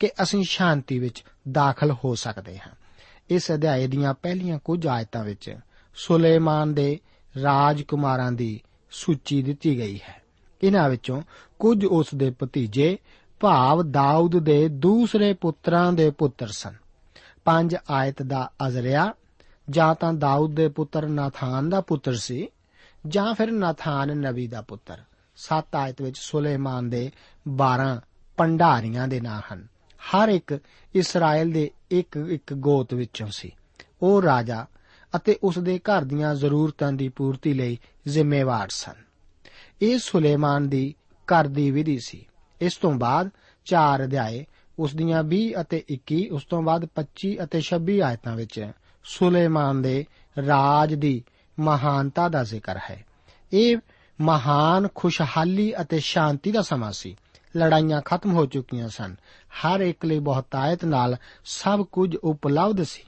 ਕਿ 0.01 0.11
ਅਸੀਂ 0.23 0.45
ਸ਼ਾਂਤੀ 0.49 0.99
ਵਿੱਚ 0.99 1.25
ਦਾਖਲ 1.53 1.93
ਹੋ 1.93 2.15
ਸਕਦੇ 2.15 2.59
ਹਾਂ। 2.59 2.73
ਇਸ 3.31 3.53
ਅਧਿਆਏ 3.53 3.87
ਦੀਆਂ 3.87 4.15
ਪਹਿਲੀਆਂ 4.15 4.59
ਕੁਝ 4.59 4.87
ਆਇਤਾਂ 4.87 5.25
ਵਿੱਚ 5.25 5.57
ਸੁਲੇਮਾਨ 5.97 6.75
ਦੇ 6.75 7.01
ਰਾਜਕੁਮਾਰਾਂ 7.43 8.33
ਦੀ 8.33 8.61
ਸੂਚੀ 8.91 9.43
ਦਿੱਤੀ 9.43 9.79
ਗਈ 9.79 10.01
ਹੈ। 10.09 10.23
ਇਹਨਾਂ 10.63 10.91
ਵਿੱਚੋਂ 10.91 11.23
ਕੁਝ 11.59 11.85
ਉਸ 11.85 12.07
ਦੇ 12.15 12.31
ਭਤੀਜੇ 12.31 12.99
ਭਾਵ 13.41 13.91
ਦਾਊਦ 13.91 14.39
ਦੇ 14.39 14.69
ਦੂਸਰੇ 14.69 15.33
ਪੁੱਤਰਾਂ 15.33 15.93
ਦੇ 15.93 16.11
ਪੁੱਤਰ 16.11 16.49
ਸਨ। 16.49 16.84
ਪੰਜ 17.45 17.77
ਆਇਤ 17.91 18.23
ਦਾ 18.23 18.51
ਅਜ਼ਰਿਆ, 18.67 19.15
ਜਾਂ 19.71 19.95
ਤਾਂ 19.95 20.13
ਦਾਊਦ 20.13 20.55
ਦੇ 20.55 20.69
ਪੁੱਤਰ 20.69 21.09
ਨਾਥਾਨ 21.09 21.71
ਦਾ 21.71 21.81
ਪੁੱਤਰ 21.81 22.15
ਸੀ, 22.15 22.49
ਜਾਂ 23.07 23.35
ਫਿਰ 23.35 23.51
ਨਾਥਾਨ 23.51 24.17
ਨਬੀ 24.17 24.47
ਦਾ 24.47 24.63
ਪੁੱਤਰ। 24.63 25.03
ਸੱਤ 25.37 25.77
ਆਇਤ 25.77 26.03
ਵਿੱਚ 26.03 26.19
ਸੁਲੇਮਾਨ 26.19 26.91
ਦੇ 26.91 27.11
12 27.49 28.01
ਪੰਡਾਰੀਆਂ 28.37 29.09
ਦੇ 29.09 29.21
ਨਾਂ 29.21 29.41
ਹਨ। 29.53 29.67
ਹਰ 29.99 30.29
ਇੱਕ 30.29 30.59
ਇਸਰਾਇਲ 30.95 31.53
ਦੇ 31.53 31.71
ਇੱਕ 31.91 32.17
ਇੱਕ 32.17 32.55
ਗੋਤ 32.55 32.95
ਵਿੱਚੋਂ 32.95 33.29
ਸੀ। 33.31 33.53
ਉਹ 34.03 34.23
ਰਾਜਾ 34.23 34.67
ਅਤੇ 35.17 35.39
ਉਸ 35.43 35.59
ਦੇ 35.59 35.79
ਘਰ 35.79 36.05
ਦੀਆਂ 36.05 36.35
ਜ਼ਰੂਰਤਾਂ 36.35 36.93
ਦੀ 36.93 37.09
ਪੂਰਤੀ 37.09 37.53
ਲਈ 37.53 37.79
ਜ਼ਿੰਮੇਵਾਰ 38.09 38.69
ਸਨ। 38.69 38.95
ਇਹ 39.83 39.99
ਸੁਲੇਮਾਨ 39.99 40.69
ਦੀ 40.69 40.95
ਘਰ 41.25 41.47
ਦੀ 41.47 41.71
ਵਿਧੀ 41.71 41.99
ਸੀ। 41.99 42.27
ਇਸ 42.61 42.77
ਤੋਂ 42.77 42.93
ਬਾਅਦ 42.93 43.31
4 43.65 44.05
ਅਧਿਆਏ 44.05 44.47
ਉਸ 44.79 44.95
ਦੀਆਂ 44.95 45.25
20 45.25 45.53
ਅਤੇ 45.61 45.85
21 45.91 46.29
ਉਸ 46.31 46.45
ਤੋਂ 46.45 46.63
ਬਾਅਦ 46.63 46.89
25 46.97 47.37
ਅਤੇ 47.43 47.61
26 47.63 47.99
ਆਇਤਾਂ 47.99 48.37
ਵਿੱਚ 48.37 48.71
ਸੁਲੇਮਾਨ 49.05 49.83
ਦੇ 49.83 50.07
ਰਾਜ 50.47 50.95
ਦੀ 50.95 51.25
ਮਹਾਨਤਾ 51.61 52.29
ਦਾ 52.29 52.43
ਜ਼ਿਕਰ 52.43 52.79
ਹੈ। 52.91 53.05
ਇਹ 53.53 53.77
ਮਹਾਨ 54.21 54.89
ਖੁਸ਼ਹਾਲੀ 54.95 55.75
ਅਤੇ 55.81 55.99
ਸ਼ਾਂਤੀ 55.99 56.53
ਦਾ 56.53 56.63
ਸਮਾਂ 56.63 56.93
ਸੀ। 56.93 57.17
ਲੜਾਈਆਂ 57.57 58.03
ਖਤਮ 58.05 58.33
ਹੋ 58.33 58.47
ਚੁੱਕੀਆਂ 58.47 58.89
ਸਨ। 58.89 59.15
ਹਰ 59.49 59.81
ਇੱਕ 59.81 60.05
ਲਈ 60.05 60.19
ਬਹੁਤਾਇਤ 60.19 60.85
ਨਾਲ 60.85 61.17
ਸਭ 61.45 61.81
ਕੁਝ 61.81 62.17
ਉਪਲਬਧ 62.17 62.83
ਸੀ। 62.83 63.03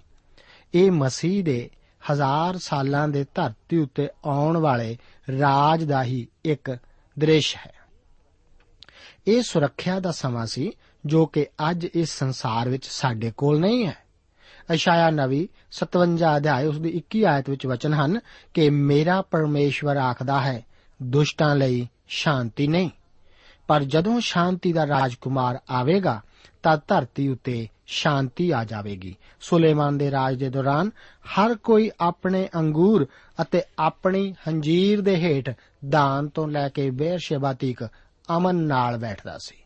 ਇਹ 0.74 0.90
ਮਸੀਹ 0.90 1.44
ਦੇ 1.44 1.70
ਹਜ਼ਾਰ 2.12 2.58
ਸਾਲਾਂ 2.58 3.08
ਦੇ 3.08 3.26
ਧਰਤੀ 3.34 3.76
ਉੱਤੇ 3.76 4.08
ਆਉਣ 4.24 4.56
ਵਾਲੇ 4.56 4.98
ਰਾਜ 5.40 5.84
ਦਾ 5.84 6.04
ਹੀ 6.04 6.28
ਇੱਕ 6.44 6.78
ਦ੍ਰਿਸ਼ 7.18 7.56
ਹੈ। 7.56 7.72
ਇਹ 9.26 9.42
ਸੁਰੱਖਿਆ 9.42 10.00
ਦਾ 10.00 10.12
ਸਮਾਂ 10.12 10.46
ਸੀ। 10.46 10.72
ਜੋ 11.06 11.26
ਕਿ 11.26 11.46
ਅੱਜ 11.70 11.86
ਇਸ 11.94 12.18
ਸੰਸਾਰ 12.18 12.68
ਵਿੱਚ 12.68 12.86
ਸਾਡੇ 12.86 13.32
ਕੋਲ 13.36 13.60
ਨਹੀਂ 13.60 13.86
ਹੈ। 13.86 13.96
ਅਸ਼ਾਇਆ 14.74 15.10
ਨਵੀ 15.10 15.48
57 15.70 16.36
ਅਧਿਆਇ, 16.36 16.66
ਉਸ 16.66 16.80
ਦੀ 16.80 16.88
21 16.88 17.24
ਆਇਤ 17.24 17.50
ਵਿੱਚ 17.50 17.66
ਵਚਨ 17.66 17.94
ਹਨ 17.94 18.20
ਕਿ 18.54 18.70
ਮੇਰਾ 18.70 19.22
ਪਰਮੇਸ਼ਵਰ 19.22 19.96
ਆਖਦਾ 19.96 20.40
ਹੈ, 20.40 20.66
ਦੁਸ਼ਟਾਂ 21.02 21.56
ਲਈ 21.56 21.88
ਸ਼ਾਂਤੀ 22.08 22.66
ਨਹੀਂ। 22.66 22.90
ਪਰ 23.68 23.84
ਜਦੋਂ 23.84 24.20
ਸ਼ਾਂਤੀ 24.20 24.72
ਦਾ 24.72 24.86
ਰਾਜਕੁਮਾਰ 24.86 25.58
ਆਵੇਗਾ, 25.70 26.22
ਤਾਂ 26.62 26.78
ਧਰਤੀ 26.88 27.28
ਉੱਤੇ 27.28 27.68
ਸ਼ਾਂਤੀ 27.86 28.50
ਆ 28.50 28.64
ਜਾਵੇਗੀ। 28.64 29.16
ਸੁਲੇਮਾਨ 29.40 29.98
ਦੇ 29.98 30.10
ਰਾਜ 30.10 30.34
ਦੇ 30.34 30.50
ਦੌਰਾਨ 30.50 30.90
ਹਰ 31.26 31.54
ਕੋਈ 31.54 31.90
ਆਪਣੇ 32.00 32.48
ਅੰਗੂਰ 32.56 33.08
ਅਤੇ 33.42 33.62
ਆਪਣੀ 33.78 34.34
ਹੰਜੀਰ 34.48 35.00
ਦੇ 35.00 35.16
ਹੇਠ 35.16 35.50
ਦਾਨ 35.88 36.28
ਤੋਂ 36.28 36.48
ਲੈ 36.48 36.68
ਕੇ 36.68 36.90
ਬੇਰਸ਼ੇਬਾ 36.90 37.52
ਤੀਕ 37.52 37.88
ਅਮਨ 38.36 38.54
ਨਾਲ 38.54 38.98
ਬੈਠਦਾ 38.98 39.38
ਸੀ। 39.38 39.56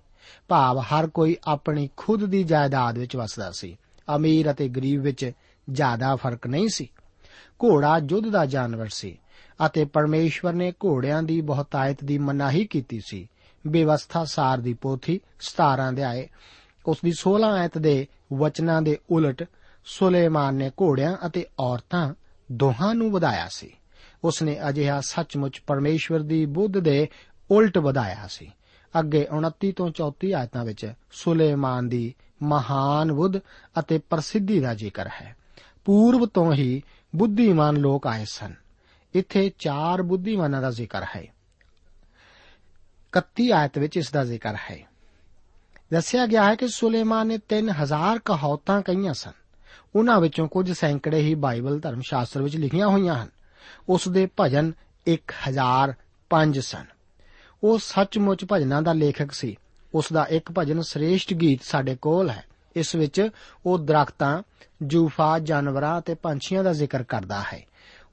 ਭਾਵ 0.48 0.78
ਹਰ 0.78 1.06
ਕੋਈ 1.06 1.36
ਆਪਣੀ 1.44 1.88
ਖੁਦ 1.96 2.24
ਦੀ 2.24 2.44
ਜਾਇਦਾਦ 2.44 2.98
ਵਿੱਚ 2.98 3.16
ਵਸਦਾ 3.16 3.50
ਸੀ। 3.52 3.76
ਅਮੀਰ 4.16 4.50
ਅਤੇ 4.50 4.68
ਗਰੀਬ 4.68 5.02
ਵਿੱਚ 5.02 5.32
ਜ਼ਿਆਦਾ 5.70 6.16
ਫ਼ਰਕ 6.16 6.46
ਨਹੀਂ 6.46 6.68
ਸੀ। 6.68 6.88
ਘੋੜਾ 7.64 8.00
ਯੁੱਧ 8.08 8.28
ਦਾ 8.28 8.46
ਜਾਨਵਰ 8.46 8.88
ਸੀ 8.88 9.18
ਅਤੇ 9.66 9.84
ਪਰਮੇਸ਼ਵਰ 9.84 10.52
ਨੇ 10.52 10.72
ਘੋੜਿਆਂ 10.72 11.22
ਦੀ 11.22 11.40
ਬਹੁਤਾਇਤ 11.40 12.04
ਦੀ 12.04 12.18
ਮਨਾਹੀ 12.18 12.64
ਕੀਤੀ 12.64 13.00
ਸੀ। 13.06 13.28
ਬੇਵਸਥਾ 13.66 14.24
ਸਾਰ 14.24 14.58
ਦੀ 14.58 14.74
ਪੋਥੀ 14.74 15.20
17 15.40 15.88
ਅਧਿਆਏ 15.88 16.28
ਉਸ 16.86 16.96
ਦੀ 17.04 17.12
16 17.12 17.52
ਆਇਤ 17.52 17.78
ਦੇ 17.78 18.06
ਵਚਨਾਂ 18.32 18.82
ਦੇ 18.82 18.98
ਉਲਟ 19.10 19.44
ਸੁਲੇਮਾਨ 19.84 20.54
ਨੇ 20.54 20.70
ਘੋੜਿਆਂ 20.70 21.16
ਅਤੇ 21.26 21.46
ਔਰਤਾਂ 21.60 22.14
ਦੋਹਾਂ 22.52 22.94
ਨੂੰ 22.94 23.10
ਵਧਾਇਆ 23.10 23.48
ਸੀ। 23.50 23.70
ਉਸ 24.24 24.42
ਨੇ 24.42 24.68
ਅਜਿਹਾ 24.68 25.00
ਸੱਚਮੁੱਚ 25.00 25.62
ਪਰਮੇਸ਼ਵਰ 25.66 26.20
ਦੀ 26.20 26.46
ਬੁੱਧ 26.46 26.78
ਦੇ 26.78 27.08
ਉਲਟ 27.50 27.78
ਵਧਾਇਆ 27.78 28.26
ਸੀ। 28.30 28.50
ਅੱਗੇ 28.98 29.26
29 29.36 29.72
ਤੋਂ 29.72 29.90
34 29.90 30.32
ਆਇਤਾਂ 30.32 30.64
ਵਿੱਚ 30.64 30.92
ਸੁਲੇਮਾਨ 31.12 31.88
ਦੀ 31.88 32.14
ਮਹਾਨ 32.42 33.12
ਬੁੱਧ 33.12 33.40
ਅਤੇ 33.78 33.98
ਪ੍ਰਸਿੱਧੀ 33.98 34.60
ਦਾ 34.60 34.74
ਜ਼ਿਕਰ 34.74 35.08
ਹੈ। 35.08 35.36
ਪੂਰਬ 35.84 36.28
ਤੋਂ 36.34 36.52
ਹੀ 36.52 36.82
ਬੁੱਧੀਮਾਨ 37.16 37.76
ਲੋਕ 37.76 38.06
ਆਏ 38.06 38.24
ਸਨ। 38.24 38.54
ਇੱਥੇ 39.14 39.52
ਚਾਰ 39.58 40.02
ਬੁੱਧੀਮਾਨਾਂ 40.02 40.62
ਦਾ 40.62 40.70
ਜ਼ਿਕਰ 40.70 41.04
ਹੈ। 41.16 41.26
31 43.12 43.50
ਆਇਤ 43.50 43.78
ਵਿੱਚ 43.78 43.96
ਇਸ 43.96 44.10
ਦਾ 44.10 44.24
ਜ਼ਿਕਰ 44.24 44.54
ਹੈ। 44.54 44.88
ਦੱਸਿਆ 45.92 46.26
ਗਿਆ 46.26 46.44
ਹੈ 46.44 46.54
ਕਿ 46.54 46.68
ਸੁਲੇਮਾਨ 46.68 47.26
ਨੇ 47.26 47.38
3000 47.38 48.18
ਕਹਾਵਤਾਂ 48.18 48.82
ਕਹੀਆਂ 48.82 49.14
ਸਨ। 49.14 49.32
ਉਹਨਾਂ 49.96 50.20
ਵਿੱਚੋਂ 50.20 50.48
ਕੁਝ 50.48 50.72
ਸੈਂਕੜੇ 50.72 51.18
ਹੀ 51.18 51.34
ਬਾਈਬਲ 51.34 51.80
ਧਰਮ 51.80 52.00
ਸ਼ਾਸਤਰ 52.00 52.42
ਵਿੱਚ 52.42 52.56
ਲਿਖੀਆਂ 52.56 52.88
ਹੋਈਆਂ 52.88 53.22
ਹਨ। 53.22 53.28
ਉਸ 53.88 54.08
ਦੇ 54.08 54.28
ਭਜਨ 54.40 54.72
1005 55.06 56.60
ਸਨ। 56.60 56.99
ਉਹ 57.64 57.78
ਸੱਚਮੁੱਚ 57.78 58.46
ਭਜਨਾਂ 58.52 58.82
ਦਾ 58.82 58.92
ਲੇਖਕ 58.92 59.32
ਸੀ। 59.32 59.56
ਉਸ 59.94 60.04
ਦਾ 60.12 60.26
ਇੱਕ 60.30 60.52
ਭਜਨ 60.58 60.80
ਸ੍ਰੇਸ਼ਟ 60.80 61.34
ਗੀਤ 61.34 61.60
ਸਾਡੇ 61.62 61.96
ਕੋਲ 61.96 62.30
ਹੈ। 62.30 62.44
ਇਸ 62.76 62.94
ਵਿੱਚ 62.94 63.28
ਉਹ 63.66 63.78
ਦਰਖਤਾਂ, 63.78 64.42
ਜੂਫਾ, 64.82 65.38
ਜਾਨਵਰਾਂ 65.38 65.98
ਅਤੇ 65.98 66.14
ਪੰਛੀਆਂ 66.14 66.64
ਦਾ 66.64 66.72
ਜ਼ਿਕਰ 66.72 67.02
ਕਰਦਾ 67.02 67.44
ਹੈ। 67.52 67.66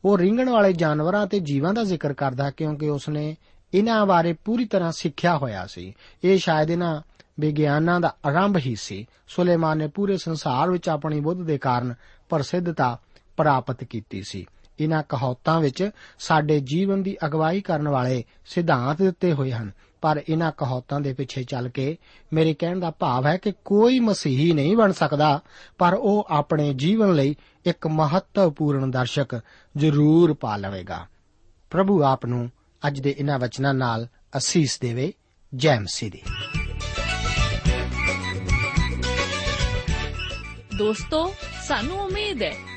ਉਹ 0.05 0.17
ਰਿੰਗਣ 0.17 0.49
ਵਾਲੇ 0.49 0.73
ਜਾਨਵਰਾਂ 0.73 1.25
ਅਤੇ 1.25 1.39
ਜੀਵਾਂ 1.39 1.73
ਦਾ 1.73 1.83
ਜ਼ਿਕਰ 1.83 2.13
ਕਰਦਾ 2.13 2.51
ਕਿਉਂਕਿ 2.51 2.89
ਉਸ 2.89 3.09
ਨੇ 3.09 3.37
ਇਹਨਾਂ 3.73 4.05
ਬਾਰੇ 4.05 4.33
ਪੂਰੀ 4.33 4.65
ਤਰ੍ਹਾਂ 4.65 4.91
ਸਿੱਖਿਆ 4.91 5.37
ਹੋਇਆ 5.37 5.67
ਸੀ। 5.67 5.93
ਇਹ 6.23 6.37
ਸ਼ਾਇਦ 6.37 6.69
ਇਹਨਾਂ 6.69 7.01
ਵਿਗਿਆਨਾਂ 7.39 7.99
ਦਾ 7.99 8.15
ਆਰੰਭ 8.25 8.57
ਹੀ 8.57 8.75
ਸੀ। 8.75 9.07
ਸੁਲੇਮਾਨ 9.27 9.77
ਨੇ 9.77 9.87
ਪੂਰੇ 9.87 10.17
ਸੰਸਾਰ 10.17 10.71
ਵਿੱਚ 10.71 10.89
ਆਪਣੀ 10.89 11.19
ਬੁੱਧ 11.19 11.41
ਦੇ 11.41 11.57
ਕਾਰਨ 11.57 11.93
ਪ੍ਰਸਿੱਧਤਾ 12.29 12.99
ਪ੍ਰਾਪਤ 13.37 13.83
ਕੀਤੀ 13.83 14.23
ਸੀ। 14.23 14.45
ਇਹਨਾਂ 14.79 15.03
ਕਹਾਵਤਾਂ 15.09 15.61
ਵਿੱਚ 15.61 15.89
ਸਾਡੇ 16.19 16.59
ਜੀਵਨ 16.59 17.03
ਦੀ 17.03 17.17
ਅਗਵਾਈ 17.25 17.61
ਕਰਨ 17.61 17.87
ਵਾਲੇ 17.87 18.23
ਸਿਧਾਂਤ 18.45 18.97
ਦਿੱਤੇ 19.01 19.33
ਹੋਏ 19.33 19.51
ਹਨ। 19.51 19.71
ਪਰ 20.01 20.23
ਇਹਨਾਂ 20.29 20.51
ਕਹਾਵਤਾਂ 20.51 20.99
ਦੇ 20.99 21.13
ਪਿੱਛੇ 21.13 21.43
ਚੱਲ 21.43 21.69
ਕੇ 21.69 21.97
ਮੇਰੇ 22.33 22.53
ਕਹਿਣ 22.53 22.79
ਦਾ 22.79 22.91
ਭਾਵ 22.91 23.25
ਹੈ 23.25 23.37
ਕਿ 23.37 23.53
ਕੋਈ 23.65 23.99
ਮਸੀਹੀ 23.99 24.51
ਨਹੀਂ 24.51 24.77
ਬਣ 24.77 24.91
ਸਕਦਾ, 24.91 25.41
ਪਰ 25.77 25.93
ਉਹ 25.93 26.27
ਆਪਣੇ 26.29 26.73
ਜੀਵਨ 26.73 27.15
ਲਈ 27.15 27.35
ਇੱਕ 27.65 27.87
ਮਹੱਤਵਪੂਰਨ 27.87 28.91
ਦਰਸ਼ਕ 28.91 29.41
ਜ਼ਰੂਰ 29.77 30.33
ਪਾ 30.33 30.57
ਲਵੇਗਾ। 30.57 31.07
ਪ੍ਰਭੂ 31.69 32.03
ਆਪ 32.03 32.25
ਨੂੰ 32.25 32.51
ਅੱਜ 32.87 32.99
ਦੇ 32.99 33.15
ਇਹਨਾਂ 33.17 33.39
ਵਚਨਾਂ 33.39 33.73
ਨਾਲ 33.73 34.07
ਅਸੀਸ 34.37 34.79
ਦੇਵੇ, 34.79 35.13
ਜੈ 35.55 35.79
ਮਸੀਹ 35.79 36.11
ਦੀ। 36.11 36.21
ਦੋਸਤੋ, 40.77 41.33
ਸਾਨੂੰ 41.67 41.99
ਉਮੀਦ 41.99 42.43
ਹੈ 42.43 42.76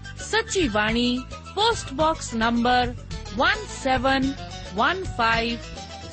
ਸੱਚੀ 0.31 0.67
ਬਾਣੀ 0.69 1.23
post 1.55 1.93
box 1.93 2.33
number 2.35 2.93
1715 3.37 5.57